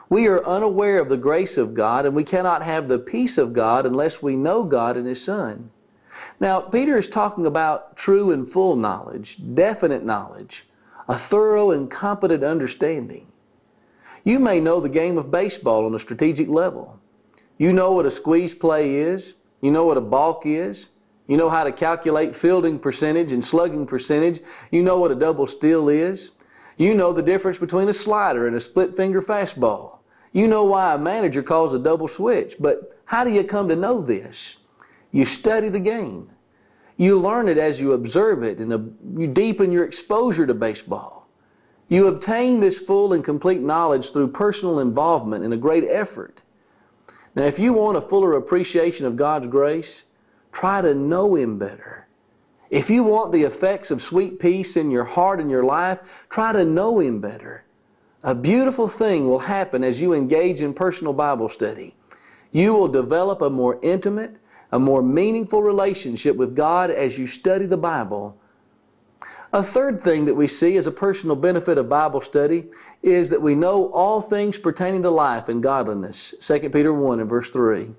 We 0.09 0.27
are 0.27 0.45
unaware 0.45 1.00
of 1.00 1.09
the 1.09 1.17
grace 1.17 1.57
of 1.57 1.74
God 1.74 2.05
and 2.05 2.15
we 2.15 2.24
cannot 2.24 2.62
have 2.62 2.88
the 2.88 3.00
peace 3.00 3.38
of 3.38 3.53
God 3.53 3.85
unless 3.85 4.21
we 4.21 4.35
know 4.35 4.63
God 4.63 4.97
and 4.97 5.07
His 5.07 5.24
Son. 5.24 5.71
Now, 6.39 6.62
Peter 6.62 6.97
is 6.97 7.09
talking 7.09 7.45
about 7.45 7.97
true 7.97 8.31
and 8.31 8.50
full 8.50 8.75
knowledge, 8.75 9.38
definite 9.53 10.03
knowledge, 10.03 10.67
a 11.07 11.17
thorough 11.17 11.71
and 11.71 11.89
competent 11.89 12.43
understanding. 12.43 13.27
You 14.24 14.39
may 14.39 14.59
know 14.59 14.79
the 14.79 14.89
game 14.89 15.17
of 15.17 15.31
baseball 15.31 15.85
on 15.85 15.95
a 15.95 16.00
strategic 16.00 16.47
level. 16.47 17.00
You 17.57 17.74
know 17.74 17.91
what 17.91 18.05
a 18.05 18.12
squeeze 18.12 18.55
play 18.55 18.95
is. 18.95 19.35
You 19.62 19.71
know 19.71 19.85
what 19.85 19.97
a 19.97 20.01
balk 20.01 20.45
is. 20.45 20.89
You 21.27 21.38
know 21.38 21.50
how 21.50 21.63
to 21.63 21.72
calculate 21.72 22.36
fielding 22.36 22.79
percentage 22.79 23.32
and 23.32 23.44
slugging 23.44 23.88
percentage. 23.88 24.41
You 24.72 24.84
know 24.84 25.00
what 25.00 25.12
a 25.12 25.15
double 25.15 25.48
steal 25.48 25.89
is. 25.89 26.32
You 26.77 26.94
know 26.94 27.13
the 27.13 27.24
difference 27.24 27.58
between 27.58 27.89
a 27.89 27.94
slider 27.94 28.48
and 28.48 28.55
a 28.55 28.62
split 28.62 28.96
finger 28.96 29.22
fastball. 29.22 30.00
You 30.34 30.48
know 30.48 30.65
why 30.65 30.94
a 30.94 30.98
manager 30.98 31.41
calls 31.41 31.74
a 31.74 31.79
double 31.79 32.08
switch, 32.08 32.58
but 32.60 33.00
how 33.05 33.24
do 33.24 33.32
you 33.32 33.44
come 33.44 33.70
to 33.70 33.75
know 33.75 34.01
this? 34.01 34.58
You 35.12 35.25
study 35.25 35.70
the 35.70 35.79
game. 35.79 36.29
You 36.98 37.20
learn 37.20 37.48
it 37.48 37.58
as 37.58 37.79
you 37.79 37.94
observe 37.94 38.44
it 38.44 38.60
and 38.60 38.96
you 39.17 39.27
deepen 39.27 39.72
your 39.72 39.86
exposure 39.86 40.46
to 40.46 40.53
baseball. 40.53 41.27
You 41.88 42.08
obtain 42.08 42.60
this 42.60 42.79
full 42.79 43.13
and 43.13 43.24
complete 43.24 43.62
knowledge 43.62 44.12
through 44.12 44.29
personal 44.29 44.79
involvement 44.79 45.44
and 45.44 45.53
a 45.53 45.58
great 45.58 45.86
effort. 45.89 46.41
Now, 47.36 47.44
if 47.44 47.60
you 47.60 47.74
want 47.74 47.98
a 47.98 48.01
fuller 48.01 48.34
appreciation 48.34 49.05
of 49.05 49.15
God's 49.15 49.48
grace, 49.48 50.03
Try 50.55 50.81
to 50.81 50.95
know 50.95 51.35
Him 51.35 51.57
better. 51.57 52.07
If 52.69 52.89
you 52.89 53.03
want 53.03 53.33
the 53.33 53.43
effects 53.43 53.91
of 53.91 54.01
sweet 54.01 54.39
peace 54.39 54.77
in 54.77 54.89
your 54.89 55.03
heart 55.03 55.41
and 55.41 55.51
your 55.51 55.65
life, 55.65 56.00
try 56.29 56.53
to 56.53 56.63
know 56.63 57.00
Him 57.00 57.19
better. 57.19 57.65
A 58.24 58.33
beautiful 58.33 58.88
thing 58.88 59.27
will 59.27 59.39
happen 59.39 59.83
as 59.83 60.00
you 60.00 60.13
engage 60.13 60.62
in 60.62 60.74
personal 60.74 61.12
Bible 61.12 61.50
study. 61.50 61.93
You 62.53 62.74
will 62.74 62.88
develop 62.88 63.41
a 63.41 63.50
more 63.50 63.79
intimate, 63.83 64.38
a 64.71 64.79
more 64.79 65.03
meaningful 65.03 65.62
relationship 65.62 66.38
with 66.38 66.55
God 66.55 66.89
as 66.89 67.19
you 67.19 67.27
study 67.27 67.65
the 67.65 67.75
Bible. 67.75 68.38
A 69.51 69.62
third 69.62 70.00
thing 70.00 70.24
that 70.24 70.35
we 70.35 70.47
see 70.47 70.77
as 70.77 70.88
a 70.88 70.91
personal 70.91 71.35
benefit 71.35 71.77
of 71.77 71.89
Bible 71.89 72.21
study 72.21 72.67
is 73.03 73.29
that 73.29 73.41
we 73.41 73.55
know 73.55 73.91
all 73.91 74.21
things 74.21 74.57
pertaining 74.57 75.01
to 75.01 75.09
life 75.09 75.50
and 75.50 75.62
godliness. 75.62 76.33
2 76.39 76.69
Peter 76.69 76.93
1 76.93 77.19
and 77.19 77.29
verse 77.29 77.50
3. 77.50 77.93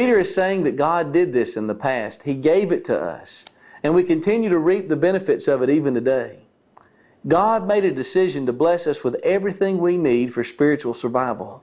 Peter 0.00 0.18
is 0.18 0.34
saying 0.34 0.62
that 0.62 0.76
God 0.76 1.12
did 1.12 1.34
this 1.34 1.58
in 1.58 1.66
the 1.66 1.74
past. 1.74 2.22
He 2.22 2.32
gave 2.32 2.72
it 2.72 2.86
to 2.86 2.98
us, 2.98 3.44
and 3.82 3.94
we 3.94 4.02
continue 4.02 4.48
to 4.48 4.58
reap 4.58 4.88
the 4.88 4.96
benefits 4.96 5.46
of 5.46 5.60
it 5.60 5.68
even 5.68 5.92
today. 5.92 6.38
God 7.28 7.68
made 7.68 7.84
a 7.84 7.90
decision 7.90 8.46
to 8.46 8.52
bless 8.54 8.86
us 8.86 9.04
with 9.04 9.16
everything 9.16 9.76
we 9.76 9.98
need 9.98 10.32
for 10.32 10.42
spiritual 10.42 10.94
survival. 10.94 11.62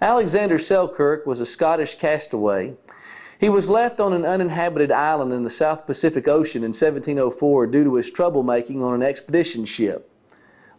Alexander 0.00 0.56
Selkirk 0.56 1.26
was 1.26 1.38
a 1.38 1.44
Scottish 1.44 1.96
castaway 1.96 2.76
he 3.38 3.50
was 3.50 3.68
left 3.68 4.00
on 4.00 4.14
an 4.14 4.24
uninhabited 4.24 4.90
island 4.90 5.30
in 5.30 5.44
the 5.44 5.50
South 5.50 5.86
Pacific 5.86 6.26
Ocean 6.28 6.62
in 6.62 6.70
1704 6.70 7.66
due 7.66 7.84
to 7.84 7.96
his 7.96 8.10
troublemaking 8.10 8.82
on 8.82 8.94
an 8.94 9.02
expedition 9.02 9.66
ship. 9.66 10.10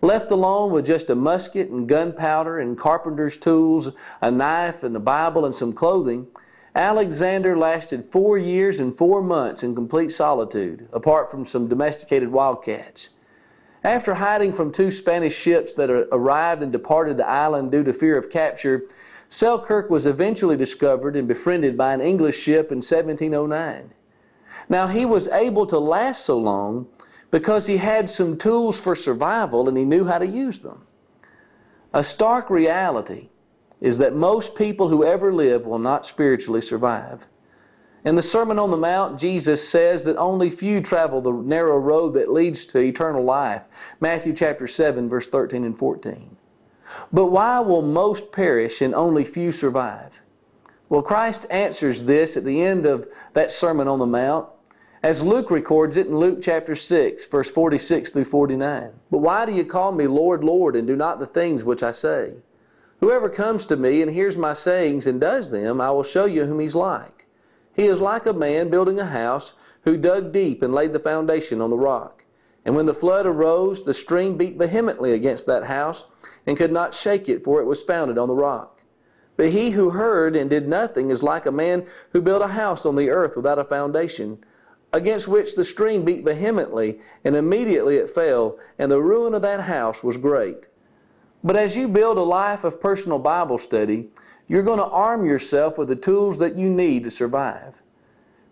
Left 0.02 0.32
alone 0.32 0.72
with 0.72 0.88
just 0.88 1.12
a 1.12 1.16
musket 1.16 1.70
and 1.70 1.88
gunpowder 1.88 2.58
and 2.58 2.76
carpenter's 2.76 3.38
tools, 3.38 3.92
a 4.20 4.32
knife 4.32 4.82
and 4.82 4.96
a 4.96 5.00
Bible 5.00 5.46
and 5.46 5.54
some 5.54 5.74
clothing, 5.74 6.26
Alexander 6.76 7.58
lasted 7.58 8.12
four 8.12 8.38
years 8.38 8.80
and 8.80 8.98
four 8.98 9.22
months 9.22 9.62
in 9.62 9.76
complete 9.76 10.12
solitude, 10.12 10.88
apart 10.94 11.30
from 11.30 11.44
some 11.44 11.68
domesticated 11.68 12.32
wildcats. 12.32 13.10
After 13.84 14.14
hiding 14.14 14.54
from 14.54 14.72
two 14.72 14.92
Spanish 14.92 15.36
ships 15.36 15.74
that 15.74 15.90
arrived 15.90 16.64
and 16.64 16.72
departed 16.72 17.18
the 17.18 17.28
island 17.28 17.72
due 17.72 17.84
to 17.84 17.92
fear 17.92 18.18
of 18.18 18.30
capture, 18.30 18.84
Selkirk 19.28 19.90
was 19.90 20.06
eventually 20.06 20.56
discovered 20.56 21.16
and 21.16 21.28
befriended 21.28 21.78
by 21.78 21.94
an 21.94 22.02
English 22.02 22.40
ship 22.40 22.72
in 22.72 22.78
1709. 22.78 23.94
Now, 24.70 24.88
he 24.88 25.06
was 25.06 25.28
able 25.30 25.66
to 25.66 25.80
last 25.80 26.26
so 26.26 26.38
long 26.38 26.88
because 27.32 27.66
he 27.66 27.78
had 27.78 28.10
some 28.10 28.38
tools 28.38 28.80
for 28.80 28.96
survival 28.96 29.68
and 29.68 29.78
he 29.78 29.86
knew 29.86 30.06
how 30.06 30.20
to 30.20 30.28
use 30.28 30.60
them. 30.60 30.86
A 31.94 32.04
stark 32.04 32.50
reality 32.50 33.30
is 33.82 33.98
that 33.98 34.16
most 34.16 34.56
people 34.56 34.88
who 34.88 35.04
ever 35.04 35.34
live 35.34 35.66
will 35.66 35.80
not 35.80 36.06
spiritually 36.06 36.62
survive. 36.62 37.28
In 38.06 38.16
the 38.16 38.24
Sermon 38.24 38.58
on 38.58 38.72
the 38.72 38.78
Mount, 38.78 39.20
Jesus 39.20 39.68
says 39.68 40.04
that 40.06 40.18
only 40.18 40.50
few 40.50 40.82
travel 40.82 41.22
the 41.22 41.32
narrow 41.32 41.78
road 41.78 42.14
that 42.14 42.32
leads 42.32 42.66
to 42.68 42.80
eternal 42.80 43.24
life. 43.24 43.64
Matthew 44.00 44.34
chapter 44.34 44.68
7, 44.68 45.10
verse 45.10 45.28
13 45.28 45.64
and 45.64 45.78
14. 45.78 46.38
But 47.12 47.28
why 47.28 47.60
will 47.60 47.82
most 47.82 48.32
perish 48.32 48.82
and 48.82 48.96
only 48.96 49.24
few 49.24 49.52
survive? 49.52 50.22
Well, 50.90 51.04
Christ 51.04 51.46
answers 51.50 52.04
this 52.04 52.36
at 52.36 52.44
the 52.44 52.62
end 52.62 52.86
of 52.86 53.08
that 53.34 53.52
Sermon 53.52 53.88
on 53.88 54.00
the 54.00 54.06
Mount, 54.06 54.50
as 55.04 55.24
Luke 55.24 55.50
records 55.50 55.96
it 55.96 56.08
in 56.08 56.18
Luke 56.18 56.40
chapter 56.42 56.76
6, 56.76 57.26
verse 57.28 57.50
46 57.50 58.10
through 58.10 58.26
49. 58.26 58.92
But 59.10 59.18
why 59.20 59.46
do 59.46 59.54
you 59.54 59.64
call 59.64 59.92
me 59.92 60.06
Lord, 60.06 60.44
Lord, 60.44 60.76
and 60.76 60.88
do 60.88 60.96
not 60.96 61.20
the 61.20 61.26
things 61.26 61.64
which 61.64 61.82
I 61.82 61.92
say? 61.92 62.34
Whoever 63.02 63.30
comes 63.30 63.66
to 63.66 63.76
me 63.76 64.04
and 64.04 64.12
hears 64.12 64.38
my 64.38 64.54
sayings 64.54 65.08
and 65.08 65.20
does 65.20 65.50
them, 65.50 65.82
I 65.82 65.90
will 65.90 66.04
show 66.04 66.26
you 66.26 66.46
whom 66.46 66.60
he's 66.60 66.76
like. 66.76 67.26
He 67.74 67.86
is 67.86 68.00
like 68.00 68.28
a 68.28 68.34
man 68.34 68.70
building 68.70 69.00
a 69.00 69.06
house 69.06 69.54
who 69.86 69.98
dug 69.98 70.32
deep 70.32 70.62
and 70.62 70.72
laid 70.72 70.94
the 70.94 71.00
foundation 71.00 71.62
on 71.62 71.72
the 71.72 71.78
rock. 71.78 72.26
And 72.64 72.76
when 72.76 72.86
the 72.86 72.94
flood 72.94 73.26
arose, 73.26 73.84
the 73.84 73.94
stream 73.96 74.38
beat 74.38 74.56
vehemently 74.56 75.14
against 75.14 75.48
that 75.48 75.64
house 75.64 76.06
and 76.46 76.56
could 76.56 76.72
not 76.72 76.94
shake 76.94 77.28
it, 77.28 77.44
for 77.44 77.60
it 77.60 77.66
was 77.66 77.84
founded 77.84 78.20
on 78.20 78.28
the 78.28 78.36
rock. 78.36 78.84
But 79.36 79.50
he 79.50 79.72
who 79.72 79.90
heard 79.90 80.36
and 80.36 80.48
did 80.48 80.68
nothing 80.68 81.10
is 81.10 81.24
like 81.24 81.48
a 81.48 81.52
man 81.52 81.88
who 82.12 82.22
built 82.22 82.44
a 82.44 82.50
house 82.50 82.86
on 82.86 82.96
the 82.96 83.10
earth 83.10 83.36
without 83.36 83.58
a 83.58 83.64
foundation, 83.64 84.44
against 84.94 85.28
which 85.28 85.56
the 85.56 85.64
stream 85.64 86.06
beat 86.06 86.24
vehemently, 86.24 87.00
and 87.26 87.36
immediately 87.36 87.96
it 87.96 88.12
fell, 88.12 88.60
and 88.78 88.92
the 88.92 89.02
ruin 89.02 89.34
of 89.34 89.42
that 89.42 89.62
house 89.62 90.04
was 90.04 90.18
great. 90.18 90.68
But 91.44 91.58
as 91.58 91.76
you 91.76 91.88
build 91.88 92.18
a 92.18 92.24
life 92.24 92.64
of 92.64 92.82
personal 92.82 93.20
Bible 93.20 93.58
study, 93.58 94.10
you're 94.48 94.64
going 94.64 94.80
to 94.80 94.86
arm 94.86 95.26
yourself 95.26 95.78
with 95.78 95.88
the 95.88 95.96
tools 95.96 96.38
that 96.40 96.56
you 96.56 96.70
need 96.70 97.04
to 97.06 97.12
survive. 97.12 97.82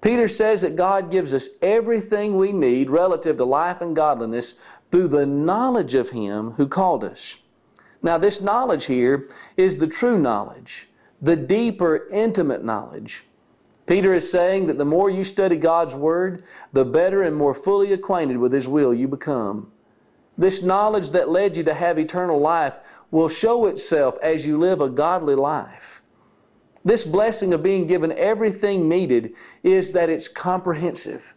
Peter 0.02 0.28
says 0.28 0.62
that 0.62 0.76
God 0.76 1.12
gives 1.12 1.34
us 1.34 1.50
everything 1.62 2.38
we 2.38 2.52
need 2.52 2.90
relative 2.90 3.38
to 3.38 3.44
life 3.44 3.82
and 3.82 3.96
godliness 3.96 4.56
through 4.92 5.10
the 5.10 5.26
knowledge 5.26 5.94
of 5.94 6.12
Him 6.12 6.52
who 6.52 6.68
called 6.68 7.04
us. 7.04 7.38
Now, 8.02 8.18
this 8.18 8.40
knowledge 8.40 8.86
here 8.86 9.28
is 9.58 9.78
the 9.78 9.88
true 9.88 10.18
knowledge, 10.18 10.88
the 11.22 11.36
deeper, 11.36 12.08
intimate 12.12 12.64
knowledge. 12.64 13.26
Peter 13.86 14.14
is 14.14 14.30
saying 14.32 14.68
that 14.68 14.78
the 14.78 14.86
more 14.86 15.10
you 15.10 15.26
study 15.26 15.58
God's 15.58 15.96
Word, 15.96 16.44
the 16.72 16.86
better 16.86 17.22
and 17.24 17.36
more 17.36 17.54
fully 17.54 17.92
acquainted 17.92 18.38
with 18.38 18.54
His 18.54 18.68
will 18.68 18.94
you 18.94 19.08
become. 19.08 19.72
This 20.40 20.64
knowledge 20.64 21.10
that 21.10 21.28
led 21.28 21.58
you 21.58 21.64
to 21.66 21.74
have 21.74 22.00
eternal 22.00 22.40
life 22.40 22.78
will 23.12 23.28
show 23.28 23.66
itself 23.66 24.18
as 24.24 24.46
you 24.46 24.58
live 24.58 24.80
a 24.80 24.88
godly 24.88 25.36
life. 25.36 26.02
This 26.86 27.04
blessing 27.04 27.54
of 27.54 27.62
being 27.62 27.88
given 27.88 28.14
everything 28.14 28.88
needed 28.88 29.34
is 29.64 29.92
that 29.92 30.10
it's 30.10 30.30
comprehensive. 30.30 31.36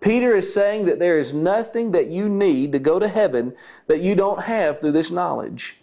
Peter 0.00 0.34
is 0.34 0.54
saying 0.54 0.86
that 0.86 0.98
there 0.98 1.18
is 1.18 1.34
nothing 1.34 1.90
that 1.92 2.06
you 2.06 2.30
need 2.30 2.72
to 2.72 2.78
go 2.78 2.98
to 2.98 3.08
heaven 3.08 3.54
that 3.88 4.00
you 4.00 4.14
don't 4.14 4.44
have 4.44 4.80
through 4.80 4.92
this 4.92 5.10
knowledge. 5.10 5.82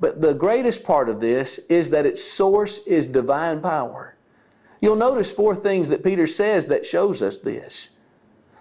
But 0.00 0.22
the 0.22 0.32
greatest 0.32 0.84
part 0.84 1.10
of 1.10 1.20
this 1.20 1.58
is 1.68 1.90
that 1.90 2.06
its 2.06 2.24
source 2.24 2.78
is 2.86 3.06
divine 3.06 3.60
power. 3.60 4.16
You'll 4.80 4.96
notice 4.96 5.30
four 5.30 5.54
things 5.54 5.90
that 5.90 6.02
Peter 6.02 6.26
says 6.26 6.68
that 6.68 6.86
shows 6.86 7.20
us 7.20 7.38
this. 7.38 7.90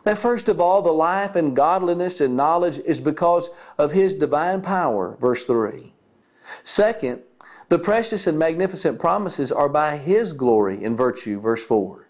That 0.04 0.18
first 0.18 0.50
of 0.50 0.60
all, 0.60 0.82
the 0.82 0.92
life 0.92 1.36
and 1.36 1.56
godliness 1.56 2.22
and 2.22 2.36
knowledge 2.36 2.80
is 2.80 3.00
because 3.00 3.50
of 3.78 3.92
His 3.92 4.14
divine 4.14 4.62
power, 4.62 5.18
verse 5.22 5.46
3. 5.46 5.94
Second, 6.64 7.22
the 7.68 7.80
precious 7.80 8.28
and 8.28 8.38
magnificent 8.38 9.00
promises 9.00 9.52
are 9.52 9.70
by 9.70 9.98
His 9.98 10.34
glory 10.34 10.84
and 10.84 10.98
virtue, 10.98 11.40
verse 11.40 11.64
4. 11.64 12.08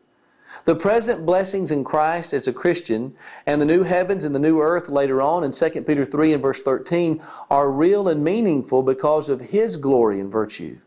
The 0.65 0.75
present 0.75 1.25
blessings 1.25 1.71
in 1.71 1.83
Christ 1.83 2.33
as 2.33 2.47
a 2.47 2.53
Christian 2.53 3.15
and 3.45 3.61
the 3.61 3.65
new 3.65 3.83
heavens 3.83 4.25
and 4.25 4.35
the 4.35 4.39
new 4.39 4.59
earth 4.59 4.89
later 4.89 5.21
on 5.21 5.43
in 5.43 5.51
2 5.51 5.81
Peter 5.83 6.05
3 6.05 6.33
and 6.33 6.41
verse 6.41 6.61
13 6.61 7.21
are 7.49 7.71
real 7.71 8.07
and 8.07 8.23
meaningful 8.23 8.83
because 8.83 9.29
of 9.29 9.39
His 9.39 9.77
glory 9.77 10.19
and 10.19 10.31
virtue. 10.31 10.77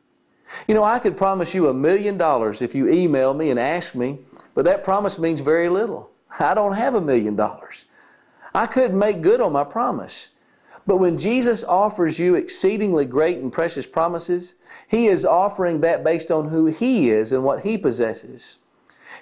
You 0.68 0.74
know, 0.74 0.84
I 0.84 0.98
could 0.98 1.16
promise 1.16 1.54
you 1.54 1.68
a 1.68 1.74
million 1.74 2.18
dollars 2.18 2.62
if 2.62 2.74
you 2.74 2.88
email 2.88 3.34
me 3.34 3.50
and 3.50 3.58
ask 3.58 3.94
me, 3.94 4.18
but 4.54 4.64
that 4.66 4.84
promise 4.84 5.18
means 5.18 5.40
very 5.40 5.68
little. 5.68 6.10
I 6.38 6.54
don't 6.54 6.74
have 6.74 6.94
a 6.94 7.00
million 7.00 7.36
dollars. 7.36 7.86
I 8.54 8.66
couldn't 8.66 8.98
make 8.98 9.22
good 9.22 9.40
on 9.40 9.52
my 9.52 9.64
promise. 9.64 10.28
But 10.86 10.98
when 10.98 11.18
Jesus 11.18 11.64
offers 11.64 12.18
you 12.18 12.34
exceedingly 12.34 13.06
great 13.06 13.38
and 13.38 13.52
precious 13.52 13.86
promises, 13.86 14.54
He 14.86 15.06
is 15.06 15.24
offering 15.24 15.80
that 15.80 16.04
based 16.04 16.30
on 16.30 16.50
who 16.50 16.66
He 16.66 17.10
is 17.10 17.32
and 17.32 17.42
what 17.42 17.62
He 17.62 17.78
possesses. 17.78 18.56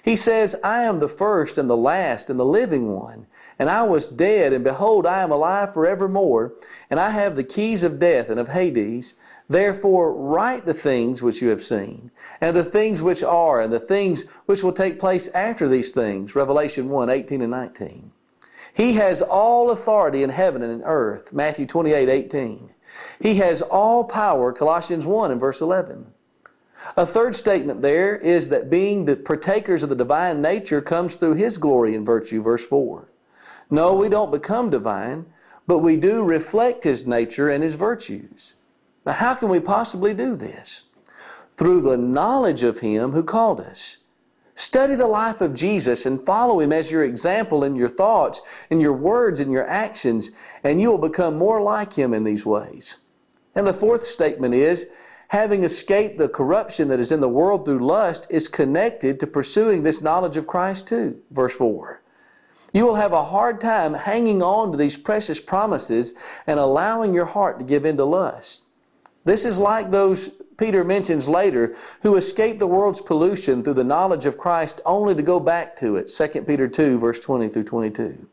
He 0.03 0.17
says, 0.17 0.55
I 0.63 0.83
am 0.83 0.99
the 0.99 1.07
first 1.07 1.57
and 1.57 1.69
the 1.69 1.77
last 1.77 2.29
and 2.29 2.37
the 2.37 2.45
living 2.45 2.93
one. 2.93 3.27
And 3.57 3.69
I 3.69 3.83
was 3.83 4.09
dead, 4.09 4.51
and 4.51 4.63
behold, 4.63 5.05
I 5.05 5.21
am 5.21 5.31
alive 5.31 5.73
forevermore, 5.73 6.53
and 6.89 6.99
I 6.99 7.11
have 7.11 7.35
the 7.35 7.43
keys 7.43 7.83
of 7.83 7.99
death 7.99 8.29
and 8.29 8.39
of 8.39 8.49
Hades. 8.49 9.13
Therefore, 9.49 10.13
write 10.13 10.65
the 10.65 10.73
things 10.73 11.21
which 11.21 11.41
you 11.41 11.49
have 11.49 11.63
seen, 11.63 12.11
and 12.39 12.55
the 12.55 12.63
things 12.63 13.01
which 13.01 13.21
are, 13.21 13.61
and 13.61 13.73
the 13.73 13.79
things 13.79 14.23
which 14.45 14.63
will 14.63 14.71
take 14.71 14.99
place 14.99 15.27
after 15.29 15.67
these 15.67 15.91
things. 15.91 16.35
Revelation 16.35 16.89
1 16.89 17.09
18 17.09 17.41
and 17.41 17.51
19. 17.51 18.11
He 18.73 18.93
has 18.93 19.21
all 19.21 19.69
authority 19.69 20.23
in 20.23 20.29
heaven 20.29 20.61
and 20.63 20.71
in 20.71 20.83
earth. 20.83 21.33
Matthew 21.33 21.65
28 21.65 22.09
18. 22.09 22.69
He 23.19 23.35
has 23.35 23.61
all 23.61 24.03
power. 24.05 24.51
Colossians 24.53 25.05
1 25.05 25.31
and 25.31 25.39
verse 25.39 25.61
11. 25.61 26.07
A 26.97 27.05
third 27.05 27.35
statement 27.35 27.81
there 27.81 28.15
is 28.15 28.49
that 28.49 28.69
being 28.69 29.05
the 29.05 29.15
partakers 29.15 29.83
of 29.83 29.89
the 29.89 29.95
divine 29.95 30.41
nature 30.41 30.81
comes 30.81 31.15
through 31.15 31.35
His 31.35 31.57
glory 31.57 31.95
and 31.95 32.05
virtue, 32.05 32.41
verse 32.41 32.65
4. 32.65 33.07
No, 33.69 33.93
we 33.93 34.09
don't 34.09 34.31
become 34.31 34.69
divine, 34.69 35.25
but 35.65 35.79
we 35.79 35.95
do 35.95 36.23
reflect 36.23 36.83
His 36.83 37.07
nature 37.07 37.49
and 37.49 37.63
His 37.63 37.75
virtues. 37.75 38.55
Now, 39.05 39.13
how 39.13 39.33
can 39.33 39.49
we 39.49 39.59
possibly 39.59 40.13
do 40.13 40.35
this? 40.35 40.83
Through 41.57 41.81
the 41.81 41.97
knowledge 41.97 42.63
of 42.63 42.79
Him 42.79 43.11
who 43.11 43.23
called 43.23 43.59
us. 43.59 43.97
Study 44.55 44.95
the 44.95 45.07
life 45.07 45.41
of 45.41 45.53
Jesus 45.53 46.05
and 46.05 46.23
follow 46.25 46.59
Him 46.59 46.71
as 46.71 46.91
your 46.91 47.03
example 47.03 47.63
in 47.63 47.75
your 47.75 47.89
thoughts, 47.89 48.41
in 48.69 48.79
your 48.79 48.93
words, 48.93 49.39
in 49.39 49.49
your 49.49 49.67
actions, 49.67 50.29
and 50.63 50.79
you 50.79 50.91
will 50.91 50.97
become 50.99 51.37
more 51.37 51.61
like 51.61 51.93
Him 51.93 52.13
in 52.13 52.23
these 52.23 52.45
ways. 52.45 52.97
And 53.55 53.65
the 53.65 53.73
fourth 53.73 54.03
statement 54.03 54.53
is 54.53 54.87
having 55.29 55.63
escaped 55.63 56.19
the 56.19 56.29
corruption 56.29 56.87
that 56.87 56.99
is 56.99 57.11
in 57.11 57.19
the 57.19 57.27
world 57.27 57.65
through 57.65 57.83
lust, 57.83 58.27
is 58.29 58.47
connected 58.47 59.19
to 59.19 59.25
pursuing 59.25 59.81
this 59.81 60.01
knowledge 60.01 60.37
of 60.37 60.45
Christ 60.45 60.87
too. 60.87 61.19
Verse 61.31 61.53
4. 61.55 62.03
You 62.71 62.85
will 62.85 62.95
have 62.95 63.13
a 63.13 63.23
hard 63.23 63.59
time 63.59 63.95
hanging 63.95 64.43
on 64.43 64.71
to 64.71 64.77
these 64.77 64.97
precious 64.97 65.39
promises 65.39 66.13
and 66.45 66.59
allowing 66.59 67.15
your 67.15 67.25
heart 67.25 67.57
to 67.57 67.65
give 67.65 67.83
in 67.83 67.97
to 67.97 68.05
lust. 68.05 68.63
This 69.25 69.45
is 69.45 69.57
like 69.57 69.91
those 69.91 70.29
Peter 70.57 70.83
mentions 70.83 71.27
later 71.27 71.75
who 72.01 72.15
escape 72.15 72.59
the 72.59 72.67
world's 72.67 73.01
pollution 73.01 73.63
through 73.63 73.73
the 73.73 73.83
knowledge 73.83 74.25
of 74.25 74.37
Christ 74.37 74.81
only 74.85 75.15
to 75.15 75.23
go 75.23 75.39
back 75.39 75.75
to 75.77 75.95
it. 75.95 76.07
2 76.07 76.41
Peter 76.43 76.67
2, 76.67 76.99
verse 76.99 77.19
20 77.19 77.49
through 77.49 77.63
22. 77.63 78.27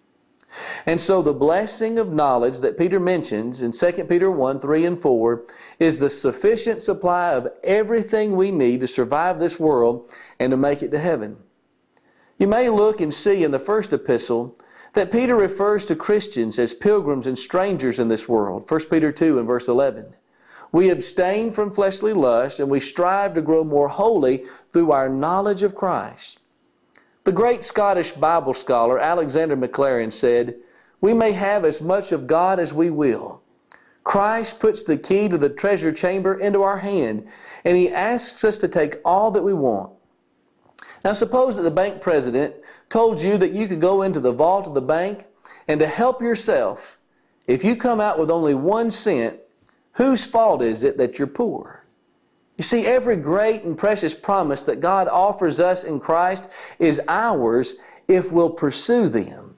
And 0.84 1.00
so 1.00 1.22
the 1.22 1.32
blessing 1.32 1.98
of 1.98 2.12
knowledge 2.12 2.58
that 2.58 2.76
Peter 2.76 2.98
mentions 2.98 3.62
in 3.62 3.70
2 3.70 4.04
Peter 4.04 4.30
1 4.30 4.60
3 4.60 4.86
and 4.86 5.00
4 5.00 5.46
is 5.78 5.98
the 5.98 6.10
sufficient 6.10 6.82
supply 6.82 7.32
of 7.34 7.48
everything 7.62 8.34
we 8.34 8.50
need 8.50 8.80
to 8.80 8.88
survive 8.88 9.38
this 9.38 9.60
world 9.60 10.12
and 10.40 10.50
to 10.50 10.56
make 10.56 10.82
it 10.82 10.90
to 10.90 10.98
heaven. 10.98 11.36
You 12.38 12.48
may 12.48 12.68
look 12.68 13.00
and 13.00 13.14
see 13.14 13.44
in 13.44 13.52
the 13.52 13.58
first 13.58 13.92
epistle 13.92 14.58
that 14.94 15.12
Peter 15.12 15.36
refers 15.36 15.84
to 15.84 15.94
Christians 15.94 16.58
as 16.58 16.74
pilgrims 16.74 17.26
and 17.26 17.38
strangers 17.38 17.98
in 17.98 18.08
this 18.08 18.28
world. 18.28 18.68
1 18.68 18.80
Peter 18.86 19.12
2 19.12 19.38
and 19.38 19.46
verse 19.46 19.68
11. 19.68 20.14
We 20.72 20.90
abstain 20.90 21.52
from 21.52 21.72
fleshly 21.72 22.12
lust 22.12 22.60
and 22.60 22.70
we 22.70 22.80
strive 22.80 23.34
to 23.34 23.42
grow 23.42 23.64
more 23.64 23.88
holy 23.88 24.44
through 24.72 24.92
our 24.92 25.08
knowledge 25.08 25.62
of 25.62 25.74
Christ. 25.74 26.38
The 27.24 27.32
great 27.32 27.64
Scottish 27.64 28.12
Bible 28.12 28.54
scholar 28.54 28.98
Alexander 28.98 29.56
Maclaren 29.56 30.12
said, 30.12 30.56
We 31.00 31.12
may 31.12 31.32
have 31.32 31.64
as 31.64 31.82
much 31.82 32.12
of 32.12 32.26
God 32.26 32.58
as 32.58 32.72
we 32.72 32.90
will. 32.90 33.42
Christ 34.04 34.58
puts 34.58 34.82
the 34.82 34.96
key 34.96 35.28
to 35.28 35.36
the 35.36 35.48
treasure 35.48 35.92
chamber 35.92 36.34
into 36.34 36.62
our 36.62 36.78
hand, 36.78 37.28
and 37.64 37.76
He 37.76 37.90
asks 37.90 38.42
us 38.44 38.56
to 38.58 38.68
take 38.68 38.98
all 39.04 39.30
that 39.32 39.42
we 39.42 39.52
want. 39.52 39.92
Now, 41.04 41.12
suppose 41.12 41.56
that 41.56 41.62
the 41.62 41.70
bank 41.70 42.00
president 42.00 42.54
told 42.88 43.20
you 43.20 43.38
that 43.38 43.52
you 43.52 43.68
could 43.68 43.80
go 43.80 44.02
into 44.02 44.20
the 44.20 44.32
vault 44.32 44.66
of 44.66 44.74
the 44.74 44.80
bank 44.80 45.26
and 45.68 45.80
to 45.80 45.86
help 45.86 46.20
yourself, 46.20 46.98
if 47.46 47.64
you 47.64 47.76
come 47.76 48.00
out 48.00 48.18
with 48.18 48.30
only 48.30 48.54
one 48.54 48.90
cent, 48.90 49.38
whose 49.92 50.26
fault 50.26 50.62
is 50.62 50.82
it 50.82 50.96
that 50.98 51.18
you're 51.18 51.26
poor? 51.26 51.84
You 52.56 52.62
see, 52.62 52.86
every 52.86 53.16
great 53.16 53.62
and 53.62 53.76
precious 53.76 54.14
promise 54.14 54.62
that 54.64 54.80
God 54.80 55.08
offers 55.08 55.60
us 55.60 55.84
in 55.84 55.98
Christ 55.98 56.48
is 56.78 57.00
ours 57.08 57.74
if 58.06 58.30
we'll 58.30 58.50
pursue 58.50 59.08
them. 59.08 59.56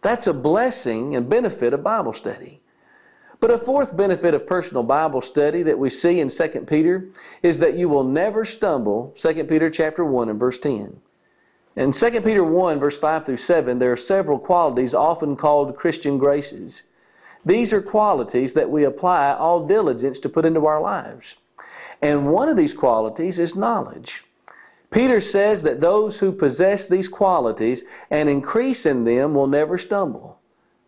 That's 0.00 0.26
a 0.28 0.32
blessing 0.32 1.16
and 1.16 1.28
benefit 1.28 1.74
of 1.74 1.82
Bible 1.82 2.12
study. 2.12 2.62
But 3.40 3.50
a 3.50 3.58
fourth 3.58 3.96
benefit 3.96 4.34
of 4.34 4.46
personal 4.46 4.82
Bible 4.82 5.20
study 5.20 5.62
that 5.62 5.78
we 5.78 5.90
see 5.90 6.20
in 6.20 6.28
2 6.28 6.64
Peter 6.66 7.08
is 7.42 7.58
that 7.58 7.74
you 7.74 7.88
will 7.88 8.04
never 8.04 8.44
stumble, 8.44 9.14
2 9.16 9.44
Peter 9.44 9.70
chapter 9.70 10.04
1 10.04 10.28
and 10.28 10.40
verse 10.40 10.58
10. 10.58 11.00
In 11.76 11.92
2 11.92 12.20
Peter 12.22 12.42
1 12.42 12.80
verse 12.80 12.98
5 12.98 13.26
through 13.26 13.36
7, 13.36 13.78
there 13.78 13.92
are 13.92 13.96
several 13.96 14.38
qualities 14.38 14.94
often 14.94 15.36
called 15.36 15.76
Christian 15.76 16.18
graces. 16.18 16.82
These 17.48 17.72
are 17.72 17.80
qualities 17.80 18.52
that 18.52 18.68
we 18.68 18.84
apply 18.84 19.32
all 19.32 19.66
diligence 19.66 20.18
to 20.18 20.28
put 20.28 20.44
into 20.44 20.66
our 20.66 20.82
lives. 20.82 21.38
And 22.02 22.30
one 22.30 22.46
of 22.50 22.58
these 22.58 22.74
qualities 22.74 23.38
is 23.38 23.56
knowledge. 23.56 24.22
Peter 24.90 25.18
says 25.18 25.62
that 25.62 25.80
those 25.80 26.18
who 26.18 26.30
possess 26.30 26.86
these 26.86 27.08
qualities 27.08 27.84
and 28.10 28.28
increase 28.28 28.84
in 28.84 29.04
them 29.04 29.32
will 29.32 29.46
never 29.46 29.78
stumble. 29.78 30.38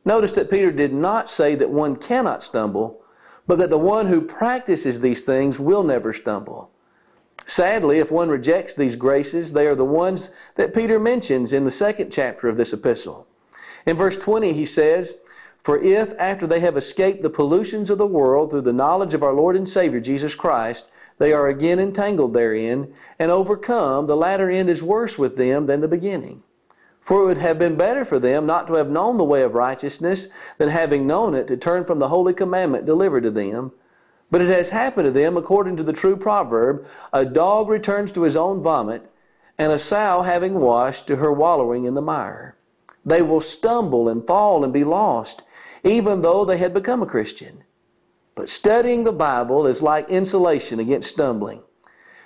Notice 0.04 0.34
that 0.34 0.50
Peter 0.50 0.70
did 0.70 0.92
not 0.92 1.30
say 1.30 1.54
that 1.54 1.70
one 1.70 1.96
cannot 1.96 2.42
stumble, 2.42 3.00
but 3.46 3.56
that 3.56 3.70
the 3.70 3.78
one 3.78 4.08
who 4.08 4.20
practices 4.20 5.00
these 5.00 5.24
things 5.24 5.58
will 5.58 5.82
never 5.82 6.12
stumble. 6.12 6.70
Sadly, 7.46 8.00
if 8.00 8.10
one 8.10 8.28
rejects 8.28 8.74
these 8.74 8.96
graces, 8.96 9.54
they 9.54 9.66
are 9.66 9.74
the 9.74 9.84
ones 9.86 10.30
that 10.56 10.74
Peter 10.74 11.00
mentions 11.00 11.54
in 11.54 11.64
the 11.64 11.70
second 11.70 12.12
chapter 12.12 12.48
of 12.48 12.58
this 12.58 12.74
epistle. 12.74 13.26
In 13.86 13.96
verse 13.96 14.18
20, 14.18 14.52
he 14.52 14.66
says, 14.66 15.16
For 15.62 15.78
if, 15.82 16.14
after 16.18 16.46
they 16.46 16.60
have 16.60 16.76
escaped 16.76 17.22
the 17.22 17.30
pollutions 17.30 17.90
of 17.90 17.98
the 17.98 18.06
world 18.06 18.50
through 18.50 18.62
the 18.62 18.72
knowledge 18.72 19.12
of 19.14 19.22
our 19.22 19.34
Lord 19.34 19.56
and 19.56 19.68
Savior 19.68 20.00
Jesus 20.00 20.34
Christ, 20.34 20.88
they 21.18 21.32
are 21.32 21.48
again 21.48 21.78
entangled 21.78 22.32
therein 22.32 22.94
and 23.18 23.30
overcome, 23.30 24.06
the 24.06 24.16
latter 24.16 24.48
end 24.48 24.70
is 24.70 24.82
worse 24.82 25.18
with 25.18 25.36
them 25.36 25.66
than 25.66 25.82
the 25.82 25.88
beginning. 25.88 26.42
For 27.00 27.22
it 27.22 27.26
would 27.26 27.38
have 27.38 27.58
been 27.58 27.76
better 27.76 28.04
for 28.04 28.18
them 28.18 28.46
not 28.46 28.66
to 28.68 28.74
have 28.74 28.90
known 28.90 29.18
the 29.18 29.24
way 29.24 29.42
of 29.42 29.54
righteousness 29.54 30.28
than 30.58 30.68
having 30.68 31.06
known 31.06 31.34
it 31.34 31.46
to 31.48 31.56
turn 31.56 31.84
from 31.84 31.98
the 31.98 32.08
holy 32.08 32.32
commandment 32.32 32.86
delivered 32.86 33.24
to 33.24 33.30
them. 33.30 33.72
But 34.30 34.42
it 34.42 34.48
has 34.48 34.70
happened 34.70 35.06
to 35.06 35.10
them 35.10 35.36
according 35.36 35.76
to 35.76 35.82
the 35.82 35.92
true 35.92 36.16
proverb 36.16 36.86
a 37.12 37.24
dog 37.24 37.68
returns 37.68 38.12
to 38.12 38.22
his 38.22 38.36
own 38.36 38.62
vomit, 38.62 39.10
and 39.58 39.72
a 39.72 39.78
sow 39.78 40.22
having 40.22 40.60
washed 40.60 41.06
to 41.08 41.16
her 41.16 41.32
wallowing 41.32 41.84
in 41.84 41.94
the 41.94 42.00
mire. 42.00 42.56
They 43.04 43.22
will 43.22 43.40
stumble 43.40 44.08
and 44.08 44.26
fall 44.26 44.62
and 44.62 44.72
be 44.72 44.84
lost, 44.84 45.42
even 45.84 46.22
though 46.22 46.44
they 46.44 46.58
had 46.58 46.74
become 46.74 47.02
a 47.02 47.06
Christian. 47.06 47.64
But 48.34 48.48
studying 48.48 49.04
the 49.04 49.12
Bible 49.12 49.66
is 49.66 49.82
like 49.82 50.08
insulation 50.08 50.80
against 50.80 51.10
stumbling. 51.10 51.62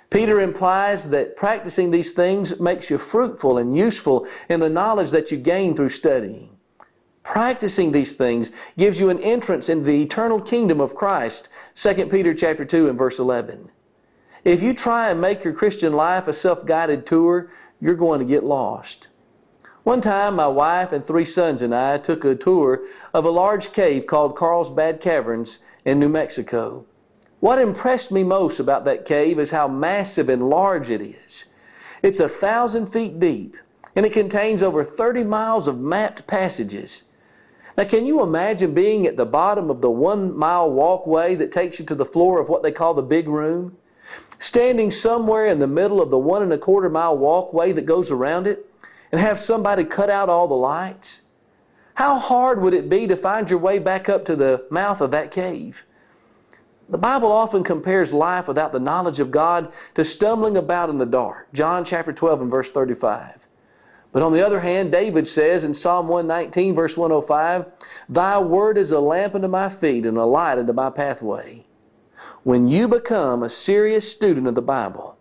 Peter 0.09 0.39
implies 0.39 1.09
that 1.09 1.35
practicing 1.35 1.91
these 1.91 2.11
things 2.11 2.59
makes 2.59 2.89
you 2.89 2.97
fruitful 2.97 3.57
and 3.57 3.75
useful 3.75 4.27
in 4.49 4.59
the 4.59 4.69
knowledge 4.69 5.11
that 5.11 5.31
you 5.31 5.37
gain 5.37 5.75
through 5.75 5.89
studying. 5.89 6.55
Practicing 7.23 7.91
these 7.91 8.13
things 8.13 8.51
gives 8.77 8.99
you 8.99 9.09
an 9.09 9.19
entrance 9.19 9.67
into 9.67 9.85
the 9.85 10.03
eternal 10.03 10.39
kingdom 10.39 10.79
of 10.79 10.95
Christ. 10.95 11.49
2 11.73 12.05
Peter 12.05 12.35
chapter 12.35 12.63
2 12.63 12.87
and 12.87 12.97
verse 12.97 13.17
11. 13.17 13.71
If 14.43 14.61
you 14.61 14.75
try 14.75 15.09
and 15.09 15.19
make 15.19 15.43
your 15.43 15.53
Christian 15.53 15.93
life 15.93 16.27
a 16.27 16.33
self-guided 16.33 17.07
tour, 17.07 17.49
you're 17.81 17.95
going 17.95 18.19
to 18.19 18.25
get 18.25 18.43
lost. 18.43 19.07
One 19.85 20.01
time, 20.01 20.37
my 20.37 20.47
wife 20.47 20.91
and 20.91 21.05
three 21.05 21.25
sons 21.25 21.61
and 21.61 21.73
I 21.73 21.99
took 21.99 22.25
a 22.25 22.33
tour 22.33 22.81
of 23.13 23.23
a 23.23 23.29
large 23.29 23.71
cave 23.71 24.07
called 24.07 24.35
Carlsbad 24.35 24.99
Caverns 24.99 25.59
in 25.85 25.99
New 25.99 26.09
Mexico. 26.09 26.85
What 27.39 27.59
impressed 27.59 28.11
me 28.11 28.23
most 28.23 28.59
about 28.59 28.83
that 28.85 29.05
cave 29.05 29.37
is 29.37 29.51
how 29.51 29.67
massive 29.67 30.27
and 30.27 30.49
large 30.49 30.89
it 30.89 31.03
is. 31.03 31.45
It's 32.01 32.19
a 32.19 32.27
thousand 32.27 32.87
feet 32.87 33.19
deep, 33.19 33.57
and 33.95 34.07
it 34.07 34.11
contains 34.11 34.63
over 34.63 34.83
30 34.83 35.23
miles 35.23 35.67
of 35.67 35.79
mapped 35.79 36.25
passages. 36.25 37.03
Now, 37.77 37.83
can 37.83 38.07
you 38.07 38.23
imagine 38.23 38.73
being 38.73 39.05
at 39.05 39.17
the 39.17 39.25
bottom 39.27 39.69
of 39.69 39.81
the 39.81 39.91
one 39.91 40.35
mile 40.35 40.71
walkway 40.71 41.35
that 41.35 41.51
takes 41.51 41.77
you 41.77 41.85
to 41.85 41.95
the 41.95 42.05
floor 42.05 42.39
of 42.39 42.49
what 42.49 42.63
they 42.63 42.71
call 42.71 42.95
the 42.95 43.03
big 43.03 43.27
room? 43.27 43.77
Standing 44.39 44.89
somewhere 44.89 45.45
in 45.45 45.59
the 45.59 45.67
middle 45.67 46.01
of 46.01 46.09
the 46.09 46.17
one 46.17 46.41
and 46.41 46.51
a 46.51 46.57
quarter 46.57 46.89
mile 46.89 47.15
walkway 47.15 47.71
that 47.71 47.85
goes 47.85 48.09
around 48.09 48.47
it, 48.47 48.67
and 49.11 49.21
have 49.21 49.39
somebody 49.39 49.83
cut 49.83 50.09
out 50.09 50.29
all 50.29 50.47
the 50.47 50.55
lights? 50.55 51.23
How 51.95 52.19
hard 52.19 52.61
would 52.61 52.73
it 52.73 52.89
be 52.89 53.07
to 53.07 53.15
find 53.15 53.49
your 53.49 53.59
way 53.59 53.79
back 53.79 54.09
up 54.09 54.25
to 54.25 54.35
the 54.35 54.65
mouth 54.69 54.99
of 55.01 55.11
that 55.11 55.31
cave? 55.31 55.85
The 56.89 56.97
Bible 56.97 57.31
often 57.31 57.63
compares 57.63 58.13
life 58.13 58.47
without 58.47 58.71
the 58.71 58.79
knowledge 58.79 59.19
of 59.19 59.31
God 59.31 59.71
to 59.95 60.03
stumbling 60.03 60.55
about 60.55 60.89
in 60.89 60.97
the 60.97 61.05
dark. 61.05 61.51
John 61.53 61.83
chapter 61.83 62.13
12 62.13 62.41
and 62.41 62.51
verse 62.51 62.69
35. 62.69 63.47
But 64.11 64.23
on 64.23 64.33
the 64.33 64.45
other 64.45 64.59
hand, 64.59 64.91
David 64.91 65.27
says 65.27 65.63
in 65.63 65.73
Psalm 65.73 66.07
119 66.07 66.75
verse 66.75 66.95
105, 66.95 67.65
Thy 68.07 68.39
word 68.39 68.77
is 68.77 68.91
a 68.91 68.99
lamp 68.99 69.35
unto 69.35 69.47
my 69.47 69.67
feet 69.67 70.05
and 70.05 70.17
a 70.17 70.25
light 70.25 70.59
unto 70.59 70.73
my 70.73 70.89
pathway. 70.89 71.65
When 72.43 72.67
you 72.67 72.87
become 72.87 73.41
a 73.41 73.49
serious 73.49 74.09
student 74.09 74.47
of 74.47 74.55
the 74.55 74.61
Bible, 74.61 75.14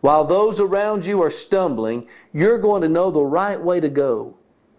while 0.00 0.24
those 0.24 0.60
around 0.60 1.04
you 1.04 1.22
are 1.22 1.30
stumbling, 1.30 2.06
you're 2.32 2.58
going 2.58 2.82
to 2.82 2.88
know 2.88 3.10
the 3.10 3.22
right 3.22 3.60
way 3.60 3.80
to 3.80 3.88
go. 3.88 4.36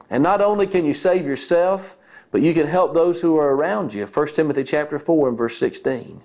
And 0.09 0.23
not 0.23 0.41
only 0.41 0.65
can 0.65 0.85
you 0.85 0.93
save 0.93 1.25
yourself, 1.25 1.97
but 2.31 2.41
you 2.41 2.53
can 2.53 2.67
help 2.67 2.93
those 2.93 3.21
who 3.21 3.37
are 3.37 3.55
around 3.55 3.93
you. 3.93 4.05
1 4.05 4.27
Timothy 4.27 4.63
chapter 4.63 4.99
4 4.99 5.29
and 5.29 5.37
verse 5.37 5.57
16. 5.57 6.21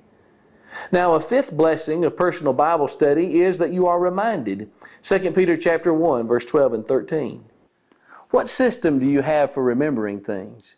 Now, 0.90 1.14
a 1.14 1.20
fifth 1.20 1.52
blessing 1.52 2.04
of 2.04 2.16
personal 2.16 2.52
Bible 2.52 2.88
study 2.88 3.40
is 3.42 3.58
that 3.58 3.72
you 3.72 3.86
are 3.86 3.98
reminded. 3.98 4.70
2 5.02 5.30
Peter 5.32 5.56
chapter 5.56 5.92
1, 5.94 6.26
verse 6.26 6.44
12 6.44 6.72
and 6.72 6.86
13. 6.86 7.44
What 8.30 8.48
system 8.48 8.98
do 8.98 9.06
you 9.06 9.22
have 9.22 9.54
for 9.54 9.62
remembering 9.62 10.20
things? 10.20 10.76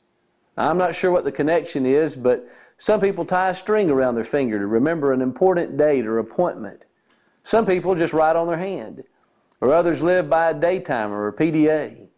I'm 0.59 0.79
not 0.79 0.95
sure 0.95 1.11
what 1.11 1.25
the 1.25 1.33
connection 1.33 1.87
is, 1.87 2.17
but 2.17 2.47
some 2.79 3.01
people 3.01 3.25
tie 3.25 3.51
a 3.51 3.55
string 3.55 3.91
around 3.91 4.15
their 4.15 4.25
finger 4.25 4.59
to 4.59 4.67
remember 4.67 5.13
an 5.13 5.23
important 5.23 5.77
date 5.77 6.07
or 6.07 6.19
appointment. 6.19 6.85
Some 7.47 7.65
people 7.65 7.95
just 7.95 8.13
write 8.13 8.35
on 8.35 8.49
their 8.49 8.59
hand, 8.59 9.05
or 9.61 9.73
others 9.73 10.03
live 10.03 10.29
by 10.29 10.51
a 10.51 10.55
day 10.55 10.81
timer 10.81 11.27
or 11.27 11.33
PDA. 11.33 12.09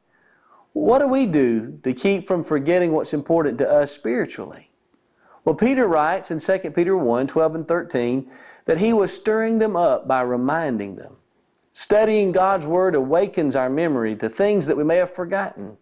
What 0.73 1.01
do 1.01 1.07
we 1.07 1.27
do 1.27 1.79
to 1.85 1.93
keep 1.93 2.27
from 2.27 2.43
forgetting 2.43 2.93
what's 2.93 3.12
important 3.12 3.59
to 3.59 3.71
us 3.71 3.93
spiritually? 3.93 4.71
Well, 5.45 5.55
Peter 5.55 5.87
writes 5.87 6.31
in 6.31 6.38
2 6.38 6.71
Peter 6.71 6.97
1 6.97 7.27
12 7.27 7.55
and 7.57 7.69
13 7.69 8.31
that 8.64 8.79
he 8.79 8.95
was 8.95 9.14
stirring 9.14 9.59
them 9.59 9.77
up 9.77 10.09
by 10.09 10.23
reminding 10.23 10.97
them. 10.97 11.19
Studying 11.75 12.33
God's 12.33 12.67
Word 12.67 12.95
awakens 12.95 13.55
our 13.55 13.69
memory 13.69 14.17
to 14.17 14.31
things 14.31 14.67
that 14.67 14.79
we 14.79 14.85
may 14.85 14.97
have 14.97 15.14
forgotten, 15.14 15.77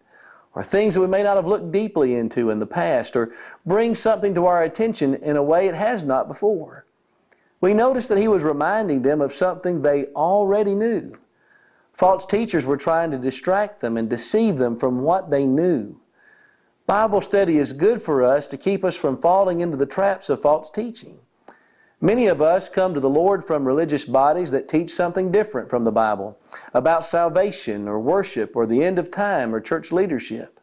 or 0.55 0.61
things 0.61 0.95
that 0.95 1.01
we 1.01 1.07
may 1.07 1.23
not 1.23 1.37
have 1.37 1.47
looked 1.47 1.71
deeply 1.71 2.15
into 2.15 2.49
in 2.49 2.59
the 2.59 2.67
past, 2.67 3.15
or 3.15 3.31
brings 3.65 3.97
something 3.97 4.35
to 4.35 4.45
our 4.45 4.63
attention 4.63 5.15
in 5.15 5.37
a 5.37 5.43
way 5.43 5.69
it 5.69 5.75
has 5.75 6.03
not 6.03 6.27
before. 6.27 6.83
We 7.59 7.73
notice 7.73 8.07
that 8.07 8.17
he 8.17 8.27
was 8.27 8.43
reminding 8.43 9.01
them 9.01 9.21
of 9.21 9.33
something 9.33 9.81
they 9.81 10.05
already 10.07 10.75
knew. 10.75 11.17
False 11.93 12.25
teachers 12.25 12.65
were 12.65 12.77
trying 12.77 13.09
to 13.11 13.17
distract 13.17 13.81
them 13.81 13.97
and 13.97 14.09
deceive 14.09 14.57
them 14.57 14.77
from 14.77 15.01
what 15.01 15.31
they 15.31 15.45
knew. 15.45 15.99
Bible 16.85 17.21
study 17.21 17.57
is 17.57 17.73
good 17.73 18.01
for 18.01 18.23
us 18.23 18.47
to 18.47 18.57
keep 18.57 18.85
us 18.85 18.95
from 18.95 19.19
falling 19.19 19.61
into 19.61 19.75
the 19.75 19.85
traps 19.85 20.29
of 20.29 20.41
false 20.41 20.69
teaching. 20.69 21.17
Many 21.99 22.27
of 22.27 22.43
us 22.43 22.69
come 22.69 22.93
to 22.93 22.99
the 22.99 23.09
Lord 23.09 23.43
from 23.43 23.65
religious 23.65 24.05
bodies 24.05 24.51
that 24.51 24.69
teach 24.69 24.91
something 24.91 25.31
different 25.31 25.67
from 25.67 25.83
the 25.83 25.91
Bible 25.91 26.37
about 26.75 27.03
salvation 27.03 27.87
or 27.87 27.99
worship 27.99 28.55
or 28.55 28.67
the 28.67 28.83
end 28.83 28.99
of 28.99 29.09
time 29.09 29.53
or 29.53 29.59
church 29.59 29.91
leadership. 29.91 30.59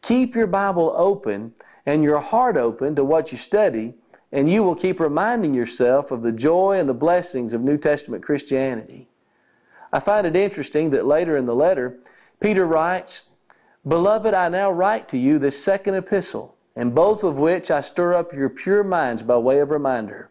Keep 0.00 0.36
your 0.36 0.46
Bible 0.46 0.94
open 0.96 1.54
and 1.84 2.04
your 2.04 2.20
heart 2.20 2.56
open 2.56 2.94
to 2.94 3.04
what 3.04 3.32
you 3.32 3.38
study, 3.38 3.94
and 4.32 4.50
you 4.50 4.62
will 4.62 4.74
keep 4.74 5.00
reminding 5.00 5.54
yourself 5.54 6.10
of 6.10 6.22
the 6.22 6.32
joy 6.32 6.78
and 6.78 6.88
the 6.88 6.94
blessings 6.94 7.52
of 7.52 7.60
New 7.60 7.76
Testament 7.76 8.22
Christianity. 8.22 9.08
I 9.92 10.00
find 10.00 10.26
it 10.26 10.36
interesting 10.36 10.90
that 10.90 11.06
later 11.06 11.36
in 11.36 11.46
the 11.46 11.54
letter, 11.54 11.98
Peter 12.38 12.64
writes, 12.64 13.24
Beloved, 13.86 14.34
I 14.34 14.48
now 14.48 14.70
write 14.70 15.08
to 15.08 15.18
you 15.18 15.38
this 15.38 15.62
second 15.62 15.94
epistle, 15.94 16.56
in 16.76 16.90
both 16.90 17.24
of 17.24 17.36
which 17.36 17.70
I 17.70 17.80
stir 17.80 18.14
up 18.14 18.32
your 18.32 18.48
pure 18.48 18.84
minds 18.84 19.22
by 19.22 19.36
way 19.36 19.58
of 19.58 19.70
reminder, 19.70 20.30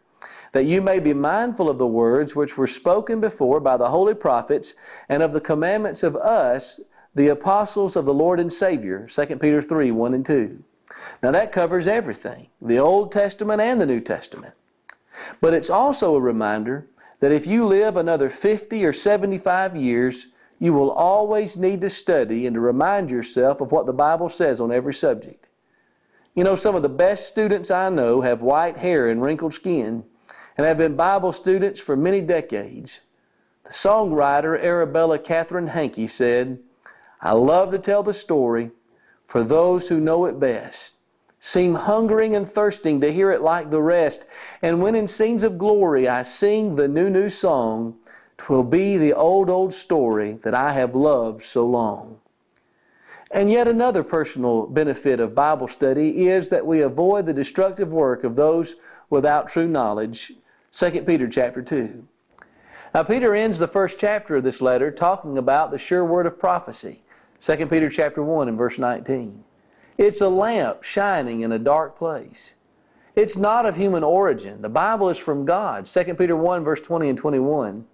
that 0.53 0.65
you 0.65 0.81
may 0.81 0.99
be 0.99 1.13
mindful 1.13 1.69
of 1.69 1.77
the 1.77 1.87
words 1.87 2.35
which 2.35 2.57
were 2.57 2.67
spoken 2.67 3.19
before 3.19 3.59
by 3.59 3.75
the 3.75 3.89
holy 3.89 4.13
prophets, 4.13 4.75
and 5.09 5.21
of 5.21 5.33
the 5.33 5.41
commandments 5.41 6.03
of 6.03 6.15
us, 6.15 6.79
the 7.15 7.27
apostles 7.27 7.95
of 7.95 8.05
the 8.05 8.13
Lord 8.13 8.39
and 8.39 8.53
Savior, 8.53 9.07
2 9.09 9.25
Peter 9.37 9.61
3 9.61 9.91
1 9.91 10.13
and 10.13 10.25
2. 10.25 10.63
Now 11.21 11.31
that 11.31 11.51
covers 11.51 11.87
everything, 11.87 12.47
the 12.61 12.79
Old 12.79 13.11
Testament 13.11 13.61
and 13.61 13.79
the 13.79 13.85
New 13.85 13.99
Testament. 13.99 14.53
But 15.41 15.53
it's 15.53 15.69
also 15.69 16.15
a 16.15 16.21
reminder 16.21 16.87
that 17.19 17.31
if 17.31 17.45
you 17.45 17.65
live 17.65 17.97
another 17.97 18.29
50 18.29 18.83
or 18.85 18.93
75 18.93 19.75
years, 19.75 20.27
you 20.59 20.73
will 20.73 20.91
always 20.91 21.57
need 21.57 21.81
to 21.81 21.89
study 21.89 22.45
and 22.45 22.53
to 22.53 22.59
remind 22.59 23.11
yourself 23.11 23.61
of 23.61 23.71
what 23.71 23.85
the 23.85 23.93
Bible 23.93 24.29
says 24.29 24.59
on 24.59 24.71
every 24.71 24.93
subject. 24.93 25.47
You 26.35 26.43
know, 26.43 26.55
some 26.55 26.75
of 26.75 26.81
the 26.81 26.89
best 26.89 27.27
students 27.27 27.71
I 27.71 27.89
know 27.89 28.21
have 28.21 28.41
white 28.41 28.77
hair 28.77 29.09
and 29.09 29.21
wrinkled 29.21 29.53
skin 29.53 30.03
and 30.57 30.67
have 30.67 30.77
been 30.77 30.95
Bible 30.95 31.33
students 31.33 31.79
for 31.79 31.95
many 31.95 32.21
decades. 32.21 33.01
The 33.63 33.71
songwriter 33.71 34.61
Arabella 34.61 35.19
Catherine 35.19 35.67
Hankey 35.67 36.07
said, 36.07 36.59
I 37.21 37.31
love 37.31 37.71
to 37.71 37.79
tell 37.79 38.03
the 38.03 38.13
story 38.13 38.71
for 39.29 39.43
those 39.43 39.89
who 39.89 39.99
know 39.99 40.25
it 40.25 40.39
best 40.39 40.95
seem 41.37 41.75
hungering 41.75 42.35
and 42.35 42.49
thirsting 42.49 42.99
to 42.99 43.13
hear 43.13 43.31
it 43.31 43.41
like 43.41 43.69
the 43.69 43.81
rest. 43.81 44.25
And 44.63 44.81
when 44.81 44.95
in 44.95 45.07
scenes 45.07 45.43
of 45.43 45.59
glory 45.59 46.07
I 46.09 46.23
sing 46.23 46.75
the 46.75 46.87
new, 46.87 47.11
new 47.11 47.29
song, 47.29 47.95
twill 48.39 48.63
be 48.63 48.97
the 48.97 49.13
old, 49.13 49.47
old 49.47 49.71
story 49.71 50.39
that 50.43 50.55
I 50.55 50.73
have 50.73 50.95
loved 50.95 51.43
so 51.43 51.63
long. 51.63 52.17
And 53.29 53.51
yet 53.51 53.67
another 53.67 54.03
personal 54.03 54.65
benefit 54.65 55.19
of 55.19 55.35
Bible 55.35 55.67
study 55.67 56.27
is 56.27 56.49
that 56.49 56.65
we 56.65 56.81
avoid 56.81 57.27
the 57.27 57.33
destructive 57.33 57.89
work 57.89 58.23
of 58.23 58.35
those 58.35 58.77
without 59.11 59.47
true 59.47 59.67
knowledge. 59.67 60.33
2 60.71 61.03
Peter 61.03 61.27
chapter 61.27 61.61
2. 61.61 62.03
Now 62.95 63.03
Peter 63.03 63.35
ends 63.35 63.59
the 63.59 63.67
first 63.67 63.99
chapter 63.99 64.37
of 64.37 64.43
this 64.43 64.59
letter 64.59 64.89
talking 64.89 65.37
about 65.37 65.69
the 65.69 65.77
sure 65.77 66.03
word 66.03 66.25
of 66.25 66.39
prophecy. 66.39 67.03
2 67.41 67.67
Peter 67.67 67.89
chapter 67.89 68.21
1 68.21 68.49
and 68.49 68.57
verse 68.57 68.79
19. 68.79 69.43
It's 69.97 70.21
a 70.21 70.29
lamp 70.29 70.83
shining 70.83 71.41
in 71.41 71.53
a 71.53 71.59
dark 71.59 71.97
place. 71.97 72.55
It's 73.15 73.37
not 73.37 73.65
of 73.65 73.75
human 73.75 74.03
origin. 74.03 74.61
The 74.61 74.69
Bible 74.69 75.09
is 75.09 75.17
from 75.17 75.45
God. 75.45 75.85
2 75.85 76.15
Peter 76.15 76.35
1, 76.35 76.63
verse 76.63 76.81
20 76.81 77.09
and 77.09 77.17
21. 77.17 77.85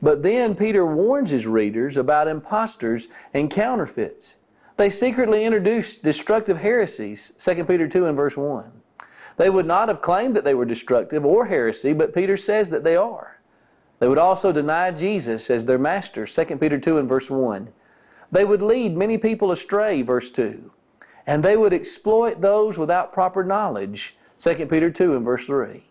But 0.00 0.22
then 0.22 0.54
Peter 0.54 0.86
warns 0.86 1.30
his 1.30 1.46
readers 1.46 1.96
about 1.96 2.28
impostors 2.28 3.08
and 3.32 3.50
counterfeits. 3.50 4.36
They 4.76 4.90
secretly 4.90 5.44
introduce 5.44 5.96
destructive 5.96 6.58
heresies, 6.58 7.32
2 7.38 7.64
Peter 7.64 7.88
2 7.88 8.06
and 8.06 8.16
verse 8.16 8.36
1. 8.36 8.70
They 9.36 9.50
would 9.50 9.66
not 9.66 9.88
have 9.88 10.02
claimed 10.02 10.36
that 10.36 10.44
they 10.44 10.54
were 10.54 10.64
destructive 10.64 11.24
or 11.24 11.46
heresy, 11.46 11.92
but 11.92 12.14
Peter 12.14 12.36
says 12.36 12.70
that 12.70 12.84
they 12.84 12.96
are. 12.96 13.40
They 13.98 14.08
would 14.08 14.18
also 14.18 14.52
deny 14.52 14.90
Jesus 14.90 15.50
as 15.50 15.64
their 15.64 15.78
master, 15.78 16.26
2 16.26 16.56
Peter 16.58 16.78
2 16.78 16.98
and 16.98 17.08
verse 17.08 17.30
1. 17.30 17.72
They 18.32 18.44
would 18.44 18.62
lead 18.62 18.96
many 18.96 19.18
people 19.18 19.52
astray, 19.52 20.02
verse 20.02 20.30
2 20.30 20.70
and 21.26 21.42
they 21.42 21.56
would 21.56 21.72
exploit 21.72 22.40
those 22.40 22.78
without 22.78 23.12
proper 23.12 23.44
knowledge. 23.44 24.16
2 24.38 24.66
Peter 24.66 24.90
2 24.90 25.16
and 25.16 25.24
verse 25.24 25.46
3. 25.46 25.82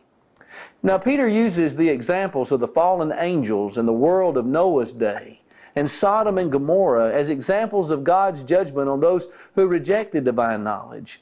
Now, 0.83 0.97
Peter 0.97 1.27
uses 1.27 1.75
the 1.75 1.89
examples 1.89 2.51
of 2.51 2.59
the 2.59 2.67
fallen 2.67 3.11
angels 3.11 3.77
in 3.77 3.85
the 3.85 3.93
world 3.93 4.37
of 4.37 4.45
Noah's 4.45 4.93
day 4.93 5.41
and 5.75 5.89
Sodom 5.89 6.37
and 6.37 6.51
Gomorrah 6.51 7.11
as 7.11 7.29
examples 7.29 7.89
of 7.89 8.03
God's 8.03 8.43
judgment 8.43 8.87
on 8.87 8.99
those 8.99 9.27
who 9.55 9.67
rejected 9.67 10.25
divine 10.25 10.63
knowledge. 10.63 11.21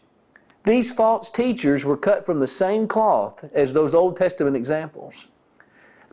These 0.66 0.92
false 0.92 1.30
teachers 1.30 1.86
were 1.86 1.96
cut 1.96 2.26
from 2.26 2.40
the 2.40 2.48
same 2.48 2.88
cloth 2.88 3.46
as 3.54 3.72
those 3.72 3.94
Old 3.94 4.18
Testament 4.18 4.58
examples. 4.58 5.28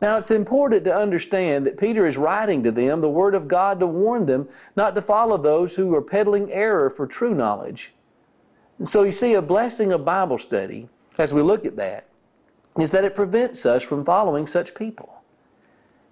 Now, 0.01 0.17
it's 0.17 0.31
important 0.31 0.85
to 0.85 0.95
understand 0.95 1.67
that 1.67 1.79
Peter 1.79 2.07
is 2.07 2.17
writing 2.17 2.63
to 2.63 2.71
them 2.71 3.01
the 3.01 3.09
Word 3.09 3.35
of 3.35 3.49
God 3.49 3.81
to 3.81 3.87
warn 3.87 4.27
them 4.27 4.49
not 4.77 4.95
to 4.95 5.03
follow 5.03 5.37
those 5.37 5.75
who 5.75 5.95
are 5.95 6.03
peddling 6.03 6.53
error 6.53 6.89
for 6.89 7.07
true 7.07 7.35
knowledge. 7.35 7.93
And 8.79 8.89
so, 8.89 9.03
you 9.03 9.11
see, 9.11 9.35
a 9.35 9.43
blessing 9.43 9.93
of 9.93 10.05
Bible 10.05 10.39
study, 10.39 10.89
as 11.19 11.35
we 11.35 11.43
look 11.43 11.65
at 11.67 11.77
that, 11.77 12.07
is 12.79 12.93
that 12.93 13.05
it 13.05 13.17
prevents 13.17 13.67
us 13.67 13.83
from 13.83 14.05
following 14.05 14.47
such 14.47 14.75
people. 14.75 15.21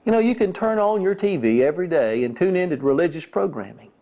You 0.05 0.13
know, 0.13 0.19
you 0.19 0.35
can 0.35 0.53
turn 0.53 0.79
on 0.79 1.01
your 1.01 1.15
TV 1.15 1.61
every 1.61 1.87
day 1.87 2.25
and 2.25 2.37
tune 2.37 2.57
into 2.57 2.77
religious 2.77 3.27
programming. 3.27 3.93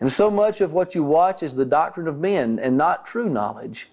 And 0.00 0.10
so 0.10 0.30
much 0.30 0.60
of 0.60 0.72
what 0.72 0.94
you 0.94 1.02
watch 1.02 1.42
is 1.42 1.54
the 1.54 1.64
doctrine 1.64 2.08
of 2.08 2.18
men 2.18 2.58
and 2.58 2.76
not 2.76 3.06
true 3.06 3.28
knowledge. 3.28 3.90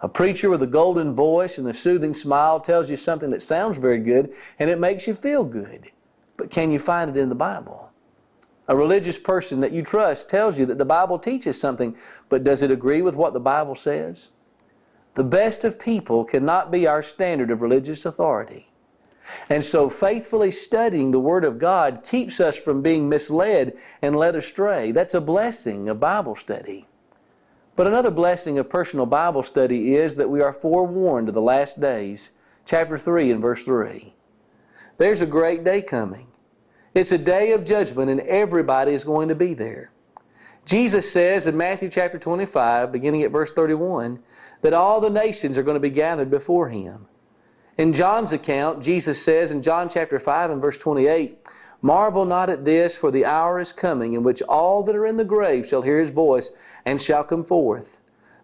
A 0.00 0.08
preacher 0.08 0.50
with 0.50 0.62
a 0.62 0.66
golden 0.66 1.14
voice 1.14 1.56
and 1.58 1.66
a 1.68 1.74
soothing 1.74 2.12
smile 2.12 2.60
tells 2.60 2.90
you 2.90 2.96
something 2.96 3.30
that 3.30 3.42
sounds 3.42 3.78
very 3.78 3.98
good 3.98 4.34
and 4.58 4.68
it 4.68 4.78
makes 4.78 5.06
you 5.06 5.14
feel 5.14 5.42
good. 5.42 5.90
But 6.36 6.50
can 6.50 6.70
you 6.70 6.78
find 6.78 7.10
it 7.10 7.18
in 7.18 7.30
the 7.30 7.34
Bible? 7.34 7.92
A 8.68 8.76
religious 8.76 9.18
person 9.18 9.60
that 9.60 9.72
you 9.72 9.82
trust 9.82 10.28
tells 10.28 10.58
you 10.58 10.66
that 10.66 10.76
the 10.76 10.84
Bible 10.84 11.18
teaches 11.18 11.58
something, 11.58 11.96
but 12.28 12.44
does 12.44 12.62
it 12.62 12.70
agree 12.70 13.00
with 13.00 13.14
what 13.14 13.32
the 13.32 13.40
Bible 13.40 13.74
says? 13.74 14.30
The 15.14 15.24
best 15.24 15.64
of 15.64 15.78
people 15.78 16.24
cannot 16.24 16.70
be 16.70 16.86
our 16.86 17.02
standard 17.02 17.50
of 17.50 17.62
religious 17.62 18.04
authority. 18.04 18.70
And 19.48 19.64
so, 19.64 19.88
faithfully 19.88 20.50
studying 20.50 21.10
the 21.10 21.20
Word 21.20 21.44
of 21.44 21.58
God 21.58 22.04
keeps 22.04 22.38
us 22.38 22.56
from 22.56 22.82
being 22.82 23.08
misled 23.08 23.76
and 24.02 24.14
led 24.14 24.36
astray. 24.36 24.92
That's 24.92 25.14
a 25.14 25.20
blessing 25.20 25.88
of 25.88 25.98
Bible 25.98 26.36
study. 26.36 26.86
But 27.76 27.86
another 27.86 28.10
blessing 28.10 28.58
of 28.58 28.70
personal 28.70 29.06
Bible 29.06 29.42
study 29.42 29.94
is 29.94 30.16
that 30.16 30.30
we 30.30 30.40
are 30.40 30.52
forewarned 30.52 31.28
of 31.28 31.34
the 31.34 31.42
last 31.42 31.78
days. 31.78 32.30
Chapter 32.64 32.98
3 32.98 33.30
and 33.30 33.40
verse 33.40 33.64
3. 33.64 34.14
There's 34.98 35.20
a 35.20 35.26
great 35.26 35.62
day 35.62 35.82
coming. 35.82 36.26
It's 36.94 37.12
a 37.12 37.18
day 37.18 37.52
of 37.52 37.66
judgment, 37.66 38.10
and 38.10 38.20
everybody 38.20 38.92
is 38.92 39.04
going 39.04 39.28
to 39.28 39.34
be 39.34 39.52
there. 39.52 39.90
Jesus 40.64 41.12
says 41.12 41.46
in 41.46 41.56
Matthew 41.56 41.90
chapter 41.90 42.18
25, 42.18 42.90
beginning 42.90 43.22
at 43.22 43.30
verse 43.30 43.52
31, 43.52 44.18
that 44.62 44.72
all 44.72 45.00
the 45.00 45.10
nations 45.10 45.58
are 45.58 45.62
going 45.62 45.76
to 45.76 45.80
be 45.80 45.90
gathered 45.90 46.30
before 46.30 46.70
him. 46.70 47.06
In 47.76 47.92
John's 47.92 48.32
account, 48.32 48.82
Jesus 48.82 49.22
says 49.22 49.52
in 49.52 49.62
John 49.62 49.88
chapter 49.88 50.18
5 50.18 50.50
and 50.50 50.60
verse 50.62 50.78
28, 50.78 51.38
Marvel 51.82 52.24
not 52.24 52.48
at 52.48 52.64
this, 52.64 52.96
for 52.96 53.10
the 53.10 53.24
hour 53.24 53.58
is 53.58 53.72
coming 53.72 54.14
in 54.14 54.22
which 54.22 54.42
all 54.42 54.82
that 54.82 54.96
are 54.96 55.06
in 55.06 55.16
the 55.16 55.24
grave 55.24 55.66
shall 55.66 55.82
hear 55.82 56.00
his 56.00 56.10
voice 56.10 56.50
and 56.84 57.00
shall 57.00 57.22
come 57.22 57.44
forth. 57.44 57.98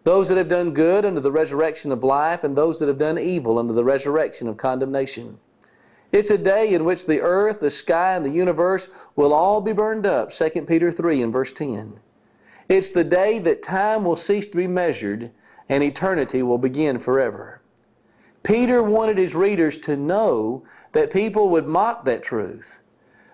Those 0.05 0.29
that 0.29 0.37
have 0.37 0.49
done 0.49 0.75
good 0.75 1.05
unto 1.05 1.21
the 1.21 1.33
resurrection 1.33 1.93
of 1.93 2.05
life, 2.05 2.45
and 2.45 2.57
those 2.57 2.79
that 2.79 2.89
have 2.89 2.99
done 2.99 3.19
evil 3.19 3.59
unto 3.59 3.73
the 3.73 3.85
resurrection 3.85 4.49
of 4.49 4.57
condemnation. 4.57 5.39
It's 6.11 6.31
a 6.31 6.37
day 6.37 6.75
in 6.75 6.85
which 6.85 7.07
the 7.07 7.23
earth, 7.23 7.61
the 7.61 7.71
sky, 7.71 8.15
and 8.17 8.25
the 8.25 8.31
universe 8.31 8.91
will 9.17 9.33
all 9.33 9.63
be 9.63 9.73
burned 9.73 10.07
up, 10.07 10.31
2 10.31 10.51
Peter 10.69 10.93
3 10.93 11.23
and 11.23 11.33
verse 11.33 11.53
10. 11.53 12.01
It's 12.69 12.91
the 12.91 13.05
day 13.05 13.39
that 13.39 13.63
time 13.63 14.05
will 14.05 14.17
cease 14.17 14.47
to 14.49 14.57
be 14.57 14.67
measured 14.67 15.31
and 15.69 15.83
eternity 15.83 16.43
will 16.43 16.59
begin 16.59 16.99
forever. 16.99 17.63
Peter 18.43 18.83
wanted 18.83 19.17
his 19.17 19.35
readers 19.35 19.79
to 19.79 19.97
know 19.97 20.65
that 20.93 21.13
people 21.13 21.49
would 21.49 21.67
mock 21.67 22.05
that 22.05 22.23
truth 22.23 22.81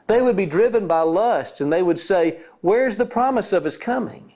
they 0.09 0.21
would 0.23 0.37
be 0.37 0.47
driven 0.47 0.87
by 0.87 1.03
lust 1.03 1.61
and 1.61 1.73
they 1.73 1.83
would 1.83 1.99
say, 1.99 2.41
Where's 2.61 2.97
the 2.97 3.07
promise 3.07 3.53
of 3.53 3.65
His 3.65 3.77
coming? 3.77 4.35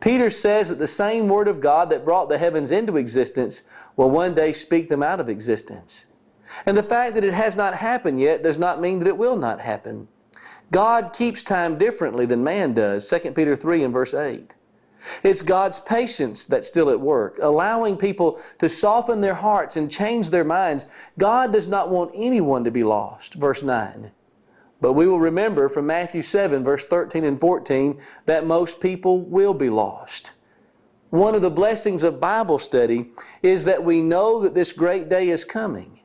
Peter 0.00 0.30
says 0.30 0.68
that 0.68 0.78
the 0.78 0.86
same 0.86 1.28
Word 1.28 1.48
of 1.48 1.60
God 1.60 1.88
that 1.90 2.04
brought 2.04 2.28
the 2.28 2.38
heavens 2.38 2.72
into 2.72 2.96
existence 2.96 3.62
will 3.96 4.10
one 4.10 4.34
day 4.34 4.52
speak 4.52 4.88
them 4.88 5.02
out 5.02 5.20
of 5.20 5.28
existence. 5.28 6.06
And 6.66 6.76
the 6.76 6.82
fact 6.82 7.14
that 7.14 7.24
it 7.24 7.32
has 7.32 7.56
not 7.56 7.74
happened 7.74 8.20
yet 8.20 8.42
does 8.42 8.58
not 8.58 8.80
mean 8.80 8.98
that 8.98 9.08
it 9.08 9.16
will 9.16 9.36
not 9.36 9.60
happen. 9.60 10.08
God 10.70 11.12
keeps 11.12 11.42
time 11.42 11.78
differently 11.78 12.26
than 12.26 12.42
man 12.42 12.74
does, 12.74 13.08
2 13.08 13.32
Peter 13.32 13.54
3 13.56 13.84
and 13.84 13.92
verse 13.92 14.12
8. 14.12 14.54
It's 15.22 15.42
God's 15.42 15.80
patience 15.80 16.46
that's 16.46 16.68
still 16.68 16.90
at 16.90 17.00
work, 17.00 17.38
allowing 17.40 17.96
people 17.96 18.40
to 18.58 18.68
soften 18.68 19.20
their 19.20 19.34
hearts 19.34 19.76
and 19.76 19.90
change 19.90 20.30
their 20.30 20.44
minds. 20.44 20.86
God 21.18 21.52
does 21.52 21.66
not 21.66 21.90
want 21.90 22.12
anyone 22.14 22.64
to 22.64 22.70
be 22.70 22.84
lost, 22.84 23.34
verse 23.34 23.62
9. 23.62 24.12
But 24.82 24.94
we 24.94 25.06
will 25.06 25.20
remember 25.20 25.68
from 25.68 25.86
Matthew 25.86 26.22
7, 26.22 26.64
verse 26.64 26.84
13 26.84 27.24
and 27.24 27.40
14, 27.40 28.00
that 28.26 28.44
most 28.44 28.80
people 28.80 29.20
will 29.20 29.54
be 29.54 29.70
lost. 29.70 30.32
One 31.10 31.36
of 31.36 31.42
the 31.42 31.50
blessings 31.50 32.02
of 32.02 32.18
Bible 32.18 32.58
study 32.58 33.12
is 33.42 33.62
that 33.62 33.84
we 33.84 34.02
know 34.02 34.42
that 34.42 34.54
this 34.54 34.72
great 34.72 35.08
day 35.08 35.28
is 35.28 35.44
coming. 35.44 36.00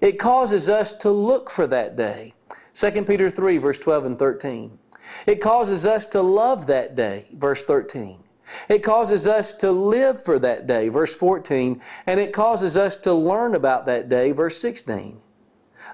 It 0.00 0.20
causes 0.20 0.68
us 0.68 0.92
to 0.94 1.10
look 1.10 1.50
for 1.50 1.66
that 1.66 1.96
day. 1.96 2.34
2 2.74 3.02
Peter 3.02 3.28
3, 3.28 3.58
verse 3.58 3.78
12 3.78 4.04
and 4.04 4.18
13. 4.18 4.78
It 5.26 5.40
causes 5.40 5.84
us 5.84 6.06
to 6.06 6.22
love 6.22 6.68
that 6.68 6.94
day, 6.94 7.26
verse 7.32 7.64
13. 7.64 8.22
It 8.68 8.84
causes 8.84 9.26
us 9.26 9.52
to 9.54 9.72
live 9.72 10.24
for 10.24 10.38
that 10.38 10.68
day, 10.68 10.90
verse 10.90 11.16
14, 11.16 11.80
and 12.06 12.20
it 12.20 12.32
causes 12.32 12.76
us 12.76 12.96
to 12.98 13.12
learn 13.12 13.56
about 13.56 13.86
that 13.86 14.08
day, 14.08 14.30
verse 14.30 14.58
16. 14.58 15.20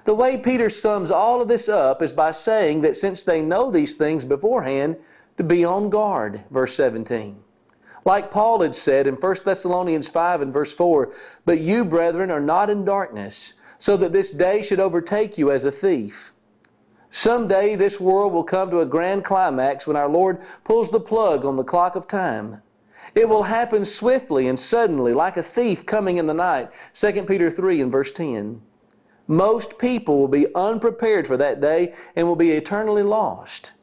The 0.05 0.13
way 0.13 0.37
Peter 0.37 0.69
sums 0.69 1.11
all 1.11 1.41
of 1.41 1.47
this 1.47 1.67
up 1.69 2.01
is 2.01 2.13
by 2.13 2.31
saying 2.31 2.81
that 2.81 2.95
since 2.95 3.23
they 3.23 3.41
know 3.41 3.69
these 3.69 3.95
things 3.95 4.25
beforehand, 4.25 4.97
to 5.37 5.43
be 5.43 5.63
on 5.63 5.89
guard, 5.89 6.43
verse 6.51 6.75
17. 6.75 7.39
Like 8.05 8.31
Paul 8.31 8.61
had 8.61 8.75
said 8.75 9.07
in 9.07 9.15
1 9.15 9.35
Thessalonians 9.45 10.09
5 10.09 10.41
and 10.41 10.53
verse 10.53 10.73
4, 10.73 11.13
But 11.45 11.59
you, 11.59 11.85
brethren, 11.85 12.31
are 12.31 12.41
not 12.41 12.69
in 12.69 12.85
darkness, 12.85 13.53
so 13.77 13.95
that 13.97 14.11
this 14.11 14.31
day 14.31 14.61
should 14.61 14.79
overtake 14.79 15.37
you 15.37 15.51
as 15.51 15.65
a 15.65 15.71
thief. 15.71 16.33
Someday 17.11 17.75
this 17.75 17.99
world 17.99 18.33
will 18.33 18.43
come 18.43 18.69
to 18.69 18.81
a 18.81 18.85
grand 18.85 19.23
climax 19.23 19.87
when 19.87 19.95
our 19.95 20.09
Lord 20.09 20.41
pulls 20.63 20.91
the 20.91 20.99
plug 20.99 21.45
on 21.45 21.55
the 21.55 21.63
clock 21.63 21.95
of 21.95 22.07
time. 22.07 22.61
It 23.15 23.27
will 23.27 23.43
happen 23.43 23.85
swiftly 23.85 24.47
and 24.47 24.59
suddenly, 24.59 25.13
like 25.13 25.37
a 25.37 25.43
thief 25.43 25.85
coming 25.85 26.17
in 26.17 26.27
the 26.27 26.33
night. 26.33 26.69
2 26.93 27.23
Peter 27.23 27.49
3 27.49 27.81
and 27.81 27.91
verse 27.91 28.11
10. 28.11 28.61
Most 29.29 29.77
people 29.77 30.17
will 30.17 30.27
be 30.27 30.53
unprepared 30.55 31.27
for 31.27 31.37
that 31.37 31.61
day 31.61 31.93
and 32.15 32.27
will 32.27 32.35
be 32.35 32.51
eternally 32.51 33.03
lost. 33.03 33.73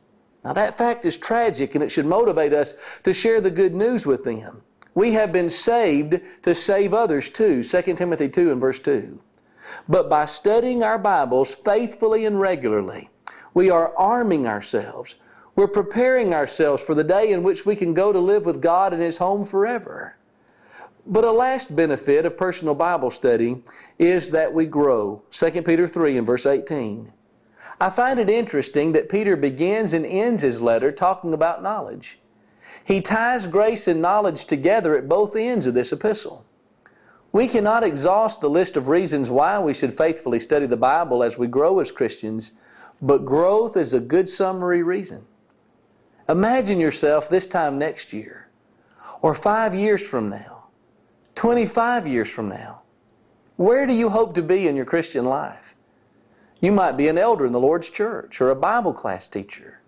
Now, 0.44 0.52
that 0.54 0.76
fact 0.76 1.04
is 1.04 1.16
tragic 1.16 1.76
and 1.76 1.85
it 1.85 1.88
should 1.88 2.04
motivate 2.04 2.52
us 2.52 2.74
to 3.04 3.14
share 3.14 3.40
the 3.40 3.50
good 3.50 3.72
news 3.72 4.04
with 4.04 4.24
them. 4.24 4.62
We 4.94 5.12
have 5.12 5.32
been 5.32 5.48
saved 5.48 6.20
to 6.42 6.52
save 6.52 6.92
others 6.92 7.30
too. 7.30 7.62
2 7.62 7.82
Timothy 7.94 8.28
2 8.28 8.50
and 8.50 8.61
verse 8.61 8.80
2. 8.80 9.20
But 9.88 10.09
by 10.09 10.26
studying 10.26 10.82
our 10.82 10.98
Bibles 10.98 11.54
faithfully 11.54 12.24
and 12.24 12.40
regularly, 12.40 13.09
we 13.54 13.70
are 13.70 13.96
arming 13.96 14.48
ourselves. 14.48 15.14
We're 15.54 15.68
preparing 15.68 16.35
ourselves 16.35 16.82
for 16.82 16.96
the 16.96 17.04
day 17.04 17.30
in 17.30 17.44
which 17.44 17.64
we 17.64 17.76
can 17.76 17.94
go 17.94 18.12
to 18.12 18.18
live 18.18 18.44
with 18.44 18.61
God 18.61 18.92
in 18.92 18.98
His 18.98 19.18
home 19.18 19.44
forever. 19.44 20.16
But 21.07 21.25
a 21.25 21.31
last 21.31 21.75
benefit 21.75 22.27
of 22.27 22.37
personal 22.37 22.75
Bible 22.75 23.11
study 23.11 23.62
is 23.99 24.31
that 24.31 24.53
we 24.53 24.66
grow. 24.66 25.23
2 25.31 25.62
Peter 25.62 25.87
3 25.87 26.19
and 26.19 26.27
verse 26.27 26.47
18. 26.47 27.12
I 27.81 27.90
find 27.90 28.19
it 28.19 28.31
interesting 28.31 28.92
that 28.92 29.09
Peter 29.09 29.37
begins 29.37 29.92
and 29.92 30.05
ends 30.05 30.42
his 30.42 30.61
letter 30.61 30.90
talking 30.90 31.33
about 31.33 31.62
knowledge. 31.62 32.19
He 32.83 33.01
ties 33.01 33.47
grace 33.47 33.87
and 33.87 34.01
knowledge 34.01 34.47
together 34.47 34.97
at 34.97 35.09
both 35.09 35.37
ends 35.37 35.66
of 35.66 35.75
this 35.75 35.92
epistle. 35.92 36.45
We 37.33 37.49
cannot 37.49 37.85
exhaust 37.85 38.40
the 38.40 38.49
list 38.49 38.77
of 38.77 38.88
reasons 38.88 39.29
why 39.29 39.59
we 39.59 39.75
should 39.75 39.97
faithfully 39.97 40.38
study 40.38 40.66
the 40.66 40.77
Bible 40.77 41.23
as 41.23 41.37
we 41.37 41.47
grow 41.47 41.81
as 41.81 41.92
Christians, 41.92 42.53
but 43.03 43.27
growth 43.27 43.77
is 43.77 43.92
a 43.92 44.01
good 44.01 44.29
summary 44.29 44.83
reason. 44.83 45.27
Imagine 46.29 46.81
yourself 46.81 47.29
this 47.29 47.47
time 47.47 47.79
next 47.79 48.12
year, 48.12 48.49
or 49.21 49.35
five 49.35 49.75
years 49.75 50.07
from 50.07 50.31
now, 50.31 50.56
25 51.37 52.09
years 52.09 52.31
from 52.31 52.49
now. 52.49 52.83
Where 53.57 53.87
do 53.87 53.92
you 53.92 54.09
hope 54.09 54.35
to 54.35 54.42
be 54.42 54.66
in 54.66 54.75
your 54.75 54.87
Christian 54.87 55.27
life? 55.27 55.77
You 56.61 56.72
might 56.72 56.96
be 56.96 57.09
an 57.09 57.18
elder 57.18 57.46
in 57.46 57.53
the 57.53 57.61
Lord's 57.61 57.90
church 57.90 58.40
or 58.40 58.51
a 58.51 58.57
Bible 58.57 58.94
class 58.94 59.29
teacher. 59.29 59.81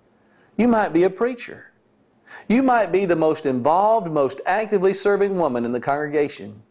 You 0.57 0.69
might 0.69 0.93
be 0.93 1.05
a 1.05 1.11
preacher. 1.11 1.73
You 2.49 2.63
might 2.63 2.93
be 2.93 3.07
the 3.07 3.17
most 3.17 3.47
involved, 3.47 4.11
most 4.11 4.43
actively 4.45 4.93
serving 4.93 5.39
woman 5.39 5.65
in 5.65 5.73
the 5.73 5.81
congregation. 5.81 6.63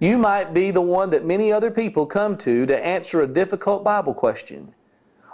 You 0.00 0.18
might 0.18 0.52
be 0.52 0.72
the 0.72 0.80
one 0.80 1.10
that 1.10 1.24
many 1.24 1.52
other 1.52 1.70
people 1.70 2.04
come 2.04 2.36
to 2.38 2.66
to 2.66 2.84
answer 2.86 3.22
a 3.22 3.28
difficult 3.28 3.84
Bible 3.84 4.14
question. 4.14 4.74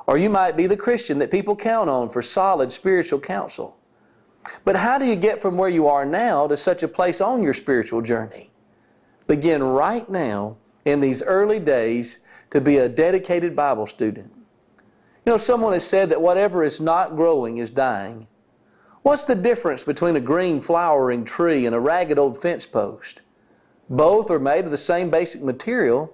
Or 0.06 0.18
you 0.18 0.28
might 0.28 0.56
be 0.56 0.66
the 0.66 0.76
Christian 0.76 1.18
that 1.20 1.30
people 1.30 1.56
count 1.56 1.88
on 1.88 2.10
for 2.10 2.20
solid 2.20 2.70
spiritual 2.70 3.20
counsel. 3.20 3.76
But 4.64 4.76
how 4.76 4.98
do 4.98 5.06
you 5.06 5.16
get 5.16 5.40
from 5.40 5.56
where 5.56 5.68
you 5.70 5.88
are 5.88 6.04
now 6.04 6.46
to 6.46 6.56
such 6.56 6.82
a 6.82 6.88
place 6.88 7.22
on 7.22 7.42
your 7.42 7.54
spiritual 7.54 8.02
journey? 8.02 8.50
Begin 9.26 9.62
right 9.62 10.08
now 10.08 10.56
in 10.84 11.00
these 11.00 11.22
early 11.22 11.58
days 11.58 12.18
to 12.50 12.60
be 12.60 12.78
a 12.78 12.88
dedicated 12.88 13.56
Bible 13.56 13.86
student. 13.86 14.32
You 15.24 15.32
know, 15.32 15.36
someone 15.36 15.72
has 15.72 15.86
said 15.86 16.10
that 16.10 16.22
whatever 16.22 16.62
is 16.62 16.80
not 16.80 17.16
growing 17.16 17.58
is 17.58 17.70
dying. 17.70 18.28
What's 19.02 19.24
the 19.24 19.34
difference 19.34 19.82
between 19.82 20.16
a 20.16 20.20
green 20.20 20.60
flowering 20.60 21.24
tree 21.24 21.66
and 21.66 21.74
a 21.74 21.80
ragged 21.80 22.18
old 22.18 22.40
fence 22.40 22.66
post? 22.66 23.22
Both 23.88 24.30
are 24.30 24.38
made 24.38 24.64
of 24.64 24.70
the 24.70 24.76
same 24.76 25.10
basic 25.10 25.42
material, 25.42 26.12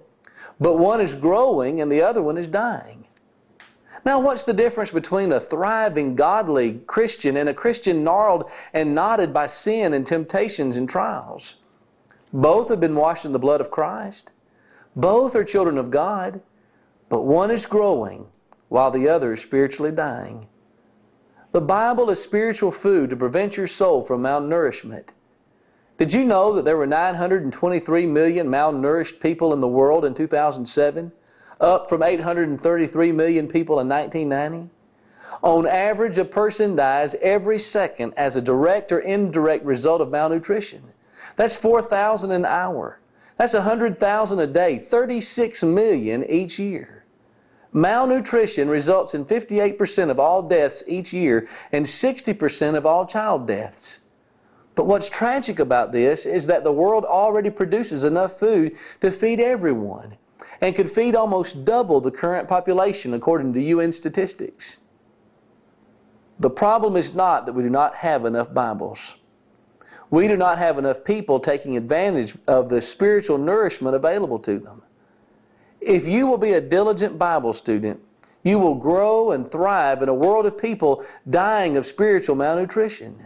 but 0.59 0.77
one 0.77 1.01
is 1.01 1.15
growing 1.15 1.81
and 1.81 1.91
the 1.91 2.01
other 2.01 2.23
one 2.23 2.37
is 2.37 2.47
dying. 2.47 3.07
Now, 4.05 4.19
what's 4.19 4.43
the 4.43 4.53
difference 4.53 4.91
between 4.91 5.31
a 5.31 5.39
thriving, 5.39 6.15
godly 6.15 6.81
Christian 6.87 7.37
and 7.37 7.47
a 7.47 7.53
Christian 7.53 8.03
gnarled 8.03 8.49
and 8.73 8.93
knotted 8.93 9.33
by 9.33 9.47
sin 9.47 9.93
and 9.93 10.05
temptations 10.05 10.77
and 10.77 10.89
trials? 10.89 11.55
Both 12.33 12.69
have 12.69 12.79
been 12.79 12.95
washed 12.95 13.25
in 13.25 13.31
the 13.31 13.39
blood 13.39 13.61
of 13.61 13.71
Christ. 13.71 14.31
Both 14.95 15.35
are 15.35 15.43
children 15.43 15.77
of 15.77 15.91
God, 15.91 16.41
but 17.07 17.21
one 17.21 17.51
is 17.51 17.65
growing 17.65 18.27
while 18.67 18.91
the 18.91 19.07
other 19.07 19.33
is 19.33 19.41
spiritually 19.41 19.91
dying. 19.91 20.47
The 21.51 21.61
Bible 21.61 22.09
is 22.09 22.21
spiritual 22.21 22.71
food 22.71 23.11
to 23.11 23.15
prevent 23.15 23.55
your 23.55 23.67
soul 23.67 24.03
from 24.03 24.23
malnourishment. 24.23 25.09
Did 25.97 26.11
you 26.11 26.25
know 26.25 26.53
that 26.53 26.65
there 26.65 26.77
were 26.77 26.87
923 26.87 28.07
million 28.07 28.47
malnourished 28.47 29.19
people 29.19 29.53
in 29.53 29.61
the 29.61 29.67
world 29.67 30.03
in 30.03 30.15
2007? 30.15 31.11
up 31.63 31.89
from 31.89 32.03
833 32.03 33.11
million 33.11 33.47
people 33.47 33.79
in 33.79 33.87
1990. 33.87 34.69
On 35.41 35.65
average, 35.65 36.17
a 36.17 36.25
person 36.25 36.75
dies 36.75 37.15
every 37.21 37.57
second 37.57 38.13
as 38.15 38.35
a 38.35 38.41
direct 38.41 38.91
or 38.91 38.99
indirect 38.99 39.65
result 39.65 40.01
of 40.01 40.11
malnutrition. 40.11 40.83
That's 41.35 41.55
4,000 41.55 42.31
an 42.31 42.45
hour. 42.45 42.99
That's 43.37 43.53
100,000 43.53 44.39
a 44.39 44.47
day, 44.47 44.79
36 44.79 45.63
million 45.63 46.23
each 46.29 46.59
year. 46.59 47.03
Malnutrition 47.71 48.69
results 48.69 49.15
in 49.15 49.25
58% 49.25 50.11
of 50.11 50.19
all 50.19 50.43
deaths 50.43 50.83
each 50.87 51.11
year 51.11 51.47
and 51.71 51.83
60% 51.83 52.75
of 52.75 52.85
all 52.85 53.05
child 53.05 53.47
deaths. 53.47 54.01
But 54.75 54.85
what's 54.85 55.09
tragic 55.09 55.59
about 55.59 55.91
this 55.91 56.25
is 56.25 56.45
that 56.47 56.63
the 56.63 56.71
world 56.71 57.03
already 57.03 57.49
produces 57.49 58.03
enough 58.03 58.39
food 58.39 58.77
to 59.01 59.11
feed 59.11 59.39
everyone 59.39 60.17
and 60.61 60.75
could 60.75 60.89
feed 60.89 61.15
almost 61.15 61.65
double 61.65 61.99
the 61.99 62.11
current 62.11 62.47
population 62.47 63.13
according 63.13 63.53
to 63.53 63.61
UN 63.61 63.91
statistics. 63.91 64.79
The 66.39 66.49
problem 66.49 66.95
is 66.95 67.13
not 67.13 67.45
that 67.45 67.53
we 67.53 67.63
do 67.63 67.69
not 67.69 67.95
have 67.95 68.25
enough 68.25 68.53
Bibles. 68.53 69.17
We 70.13 70.27
do 70.27 70.37
not 70.37 70.59
have 70.59 70.77
enough 70.77 71.03
people 71.03 71.39
taking 71.39 71.75
advantage 71.75 72.35
of 72.47 72.69
the 72.69 72.83
spiritual 72.83 73.39
nourishment 73.39 73.95
available 73.95 74.37
to 74.41 74.59
them. 74.59 74.83
If 75.81 76.07
you 76.07 76.27
will 76.27 76.37
be 76.37 76.53
a 76.53 76.61
diligent 76.61 77.17
Bible 77.17 77.51
student, 77.51 77.99
you 78.43 78.59
will 78.59 78.75
grow 78.75 79.31
and 79.31 79.49
thrive 79.49 80.03
in 80.03 80.09
a 80.09 80.13
world 80.13 80.45
of 80.45 80.55
people 80.55 81.03
dying 81.31 81.77
of 81.77 81.85
spiritual 81.87 82.35
malnutrition. 82.35 83.25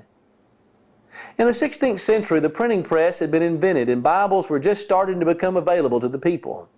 In 1.38 1.45
the 1.45 1.52
16th 1.52 2.00
century, 2.00 2.39
the 2.39 2.50
printing 2.50 2.84
press 2.84 3.19
had 3.19 3.32
been 3.32 3.43
invented 3.43 3.89
and 3.89 4.02
Bibles 4.02 4.50
were 4.50 4.58
just 4.58 4.82
starting 4.82 5.19
to 5.19 5.26
become 5.26 5.58
available 5.58 6.00
to 6.00 6.08
the 6.08 6.17
people. 6.17 6.69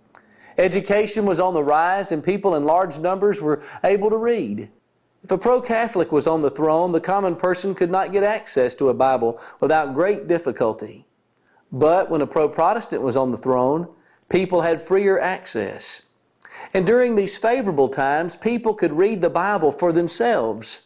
Education 0.58 1.24
was 1.24 1.38
on 1.38 1.54
the 1.54 1.62
rise 1.62 2.10
and 2.10 2.24
people 2.24 2.56
in 2.56 2.64
large 2.64 2.98
numbers 2.98 3.40
were 3.40 3.62
able 3.84 4.10
to 4.10 4.16
read. 4.16 4.70
If 5.22 5.30
a 5.30 5.38
pro 5.38 5.60
Catholic 5.60 6.12
was 6.12 6.26
on 6.26 6.42
the 6.42 6.50
throne, 6.50 6.92
the 6.92 7.00
common 7.00 7.36
person 7.36 7.74
could 7.74 7.90
not 7.90 8.12
get 8.12 8.22
access 8.22 8.74
to 8.76 8.88
a 8.88 8.94
Bible 8.94 9.40
without 9.60 9.94
great 9.94 10.26
difficulty. 10.26 11.06
But 11.70 12.10
when 12.10 12.22
a 12.22 12.26
pro 12.26 12.48
Protestant 12.48 13.02
was 13.02 13.16
on 13.16 13.30
the 13.30 13.36
throne, 13.36 13.88
people 14.28 14.62
had 14.62 14.82
freer 14.82 15.20
access. 15.20 16.02
And 16.72 16.86
during 16.86 17.16
these 17.16 17.38
favorable 17.38 17.88
times, 17.88 18.36
people 18.36 18.74
could 18.74 18.92
read 18.92 19.20
the 19.20 19.30
Bible 19.30 19.72
for 19.72 19.92
themselves. 19.92 20.82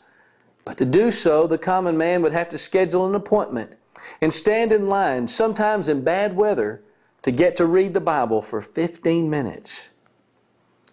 But 0.64 0.78
to 0.78 0.84
do 0.84 1.10
so, 1.10 1.46
the 1.46 1.58
common 1.58 1.96
man 1.96 2.22
would 2.22 2.32
have 2.32 2.48
to 2.50 2.58
schedule 2.58 3.06
an 3.06 3.14
appointment 3.14 3.72
and 4.20 4.32
stand 4.32 4.72
in 4.72 4.88
line, 4.88 5.28
sometimes 5.28 5.88
in 5.88 6.02
bad 6.02 6.36
weather, 6.36 6.82
to 7.22 7.30
get 7.30 7.56
to 7.56 7.66
read 7.66 7.94
the 7.94 8.00
Bible 8.00 8.42
for 8.42 8.60
15 8.60 9.30
minutes. 9.30 9.90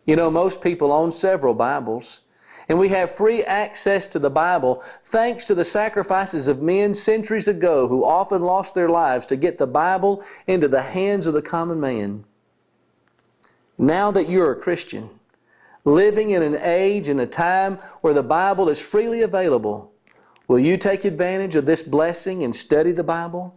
You 0.05 0.15
know, 0.15 0.31
most 0.31 0.61
people 0.61 0.91
own 0.91 1.11
several 1.11 1.53
Bibles, 1.53 2.21
and 2.71 2.79
we 2.79 2.87
have 2.87 3.17
free 3.17 3.43
access 3.43 4.07
to 4.07 4.17
the 4.17 4.29
Bible 4.29 4.81
thanks 5.03 5.43
to 5.45 5.53
the 5.53 5.65
sacrifices 5.65 6.47
of 6.47 6.61
men 6.61 6.93
centuries 6.93 7.49
ago 7.49 7.85
who 7.89 8.05
often 8.05 8.41
lost 8.41 8.73
their 8.73 8.87
lives 8.87 9.25
to 9.25 9.35
get 9.35 9.57
the 9.57 9.67
Bible 9.67 10.23
into 10.47 10.69
the 10.69 10.81
hands 10.81 11.25
of 11.25 11.33
the 11.33 11.41
common 11.41 11.81
man. 11.81 12.23
Now 13.77 14.09
that 14.11 14.29
you're 14.29 14.53
a 14.53 14.55
Christian, 14.55 15.09
living 15.83 16.29
in 16.29 16.41
an 16.41 16.55
age 16.61 17.09
and 17.09 17.19
a 17.19 17.27
time 17.27 17.77
where 17.99 18.13
the 18.13 18.23
Bible 18.23 18.69
is 18.69 18.79
freely 18.79 19.21
available, 19.21 19.91
will 20.47 20.57
you 20.57 20.77
take 20.77 21.03
advantage 21.03 21.57
of 21.57 21.65
this 21.65 21.83
blessing 21.83 22.41
and 22.41 22.55
study 22.55 22.93
the 22.93 23.03
Bible? 23.03 23.53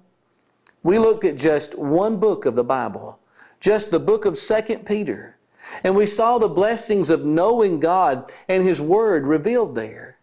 We 0.83 0.99
looked 0.99 1.23
at 1.23 1.37
just 1.37 1.79
one 1.79 2.17
book 2.17 2.47
of 2.47 2.57
the 2.57 2.65
Bible, 2.65 3.21
just 3.61 3.93
the 3.93 4.01
book 4.01 4.25
of 4.25 4.37
2 4.37 4.79
Peter, 4.79 5.34
and 5.83 5.97
we 5.97 6.07
saw 6.07 6.39
the 6.39 6.49
blessings 6.49 7.11
of 7.11 7.25
knowing 7.25 7.81
God 7.81 8.33
and 8.49 8.65
His 8.65 8.81
Word 8.81 9.27
revealed 9.27 9.75
there. 9.75 10.19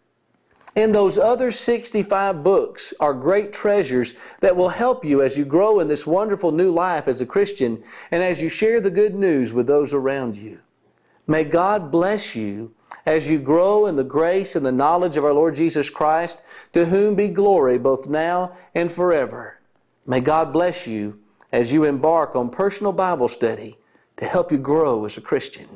And 0.75 0.95
those 0.95 1.17
other 1.17 1.51
65 1.51 2.43
books 2.43 2.93
are 2.99 3.13
great 3.13 3.51
treasures 3.51 4.13
that 4.39 4.56
will 4.56 4.69
help 4.69 5.04
you 5.04 5.21
as 5.21 5.38
you 5.38 5.43
grow 5.43 5.82
in 5.82 5.89
this 5.89 6.08
wonderful 6.08 6.51
new 6.51 6.71
life 6.71 7.10
as 7.10 7.19
a 7.19 7.25
Christian 7.25 7.84
and 8.10 8.23
as 8.23 8.41
you 8.41 8.47
share 8.47 8.80
the 8.80 8.89
good 8.89 9.13
news 9.13 9.51
with 9.51 9.67
those 9.67 9.93
around 9.93 10.38
you. 10.38 10.60
May 11.27 11.43
God 11.43 11.91
bless 11.91 12.36
you 12.36 12.73
as 13.06 13.27
you 13.27 13.38
grow 13.38 13.86
in 13.86 13.97
the 13.97 14.04
grace 14.04 14.56
and 14.56 14.65
the 14.65 14.71
knowledge 14.71 15.17
of 15.17 15.25
our 15.25 15.34
Lord 15.34 15.56
Jesus 15.56 15.89
Christ, 15.89 16.41
to 16.73 16.86
whom 16.86 17.15
be 17.15 17.27
glory 17.27 17.77
both 17.77 18.08
now 18.08 18.54
and 18.73 18.91
forever. 18.91 19.60
May 20.06 20.21
God 20.21 20.54
bless 20.54 20.88
you 20.88 21.19
as 21.51 21.73
you 21.73 21.84
embark 21.84 22.36
on 22.36 22.49
personal 22.49 22.93
Bible 22.93 23.27
study 23.27 23.77
to 24.22 24.28
help 24.28 24.52
you 24.52 24.58
grow 24.60 25.04
as 25.06 25.18
a 25.18 25.22
Christian. 25.22 25.68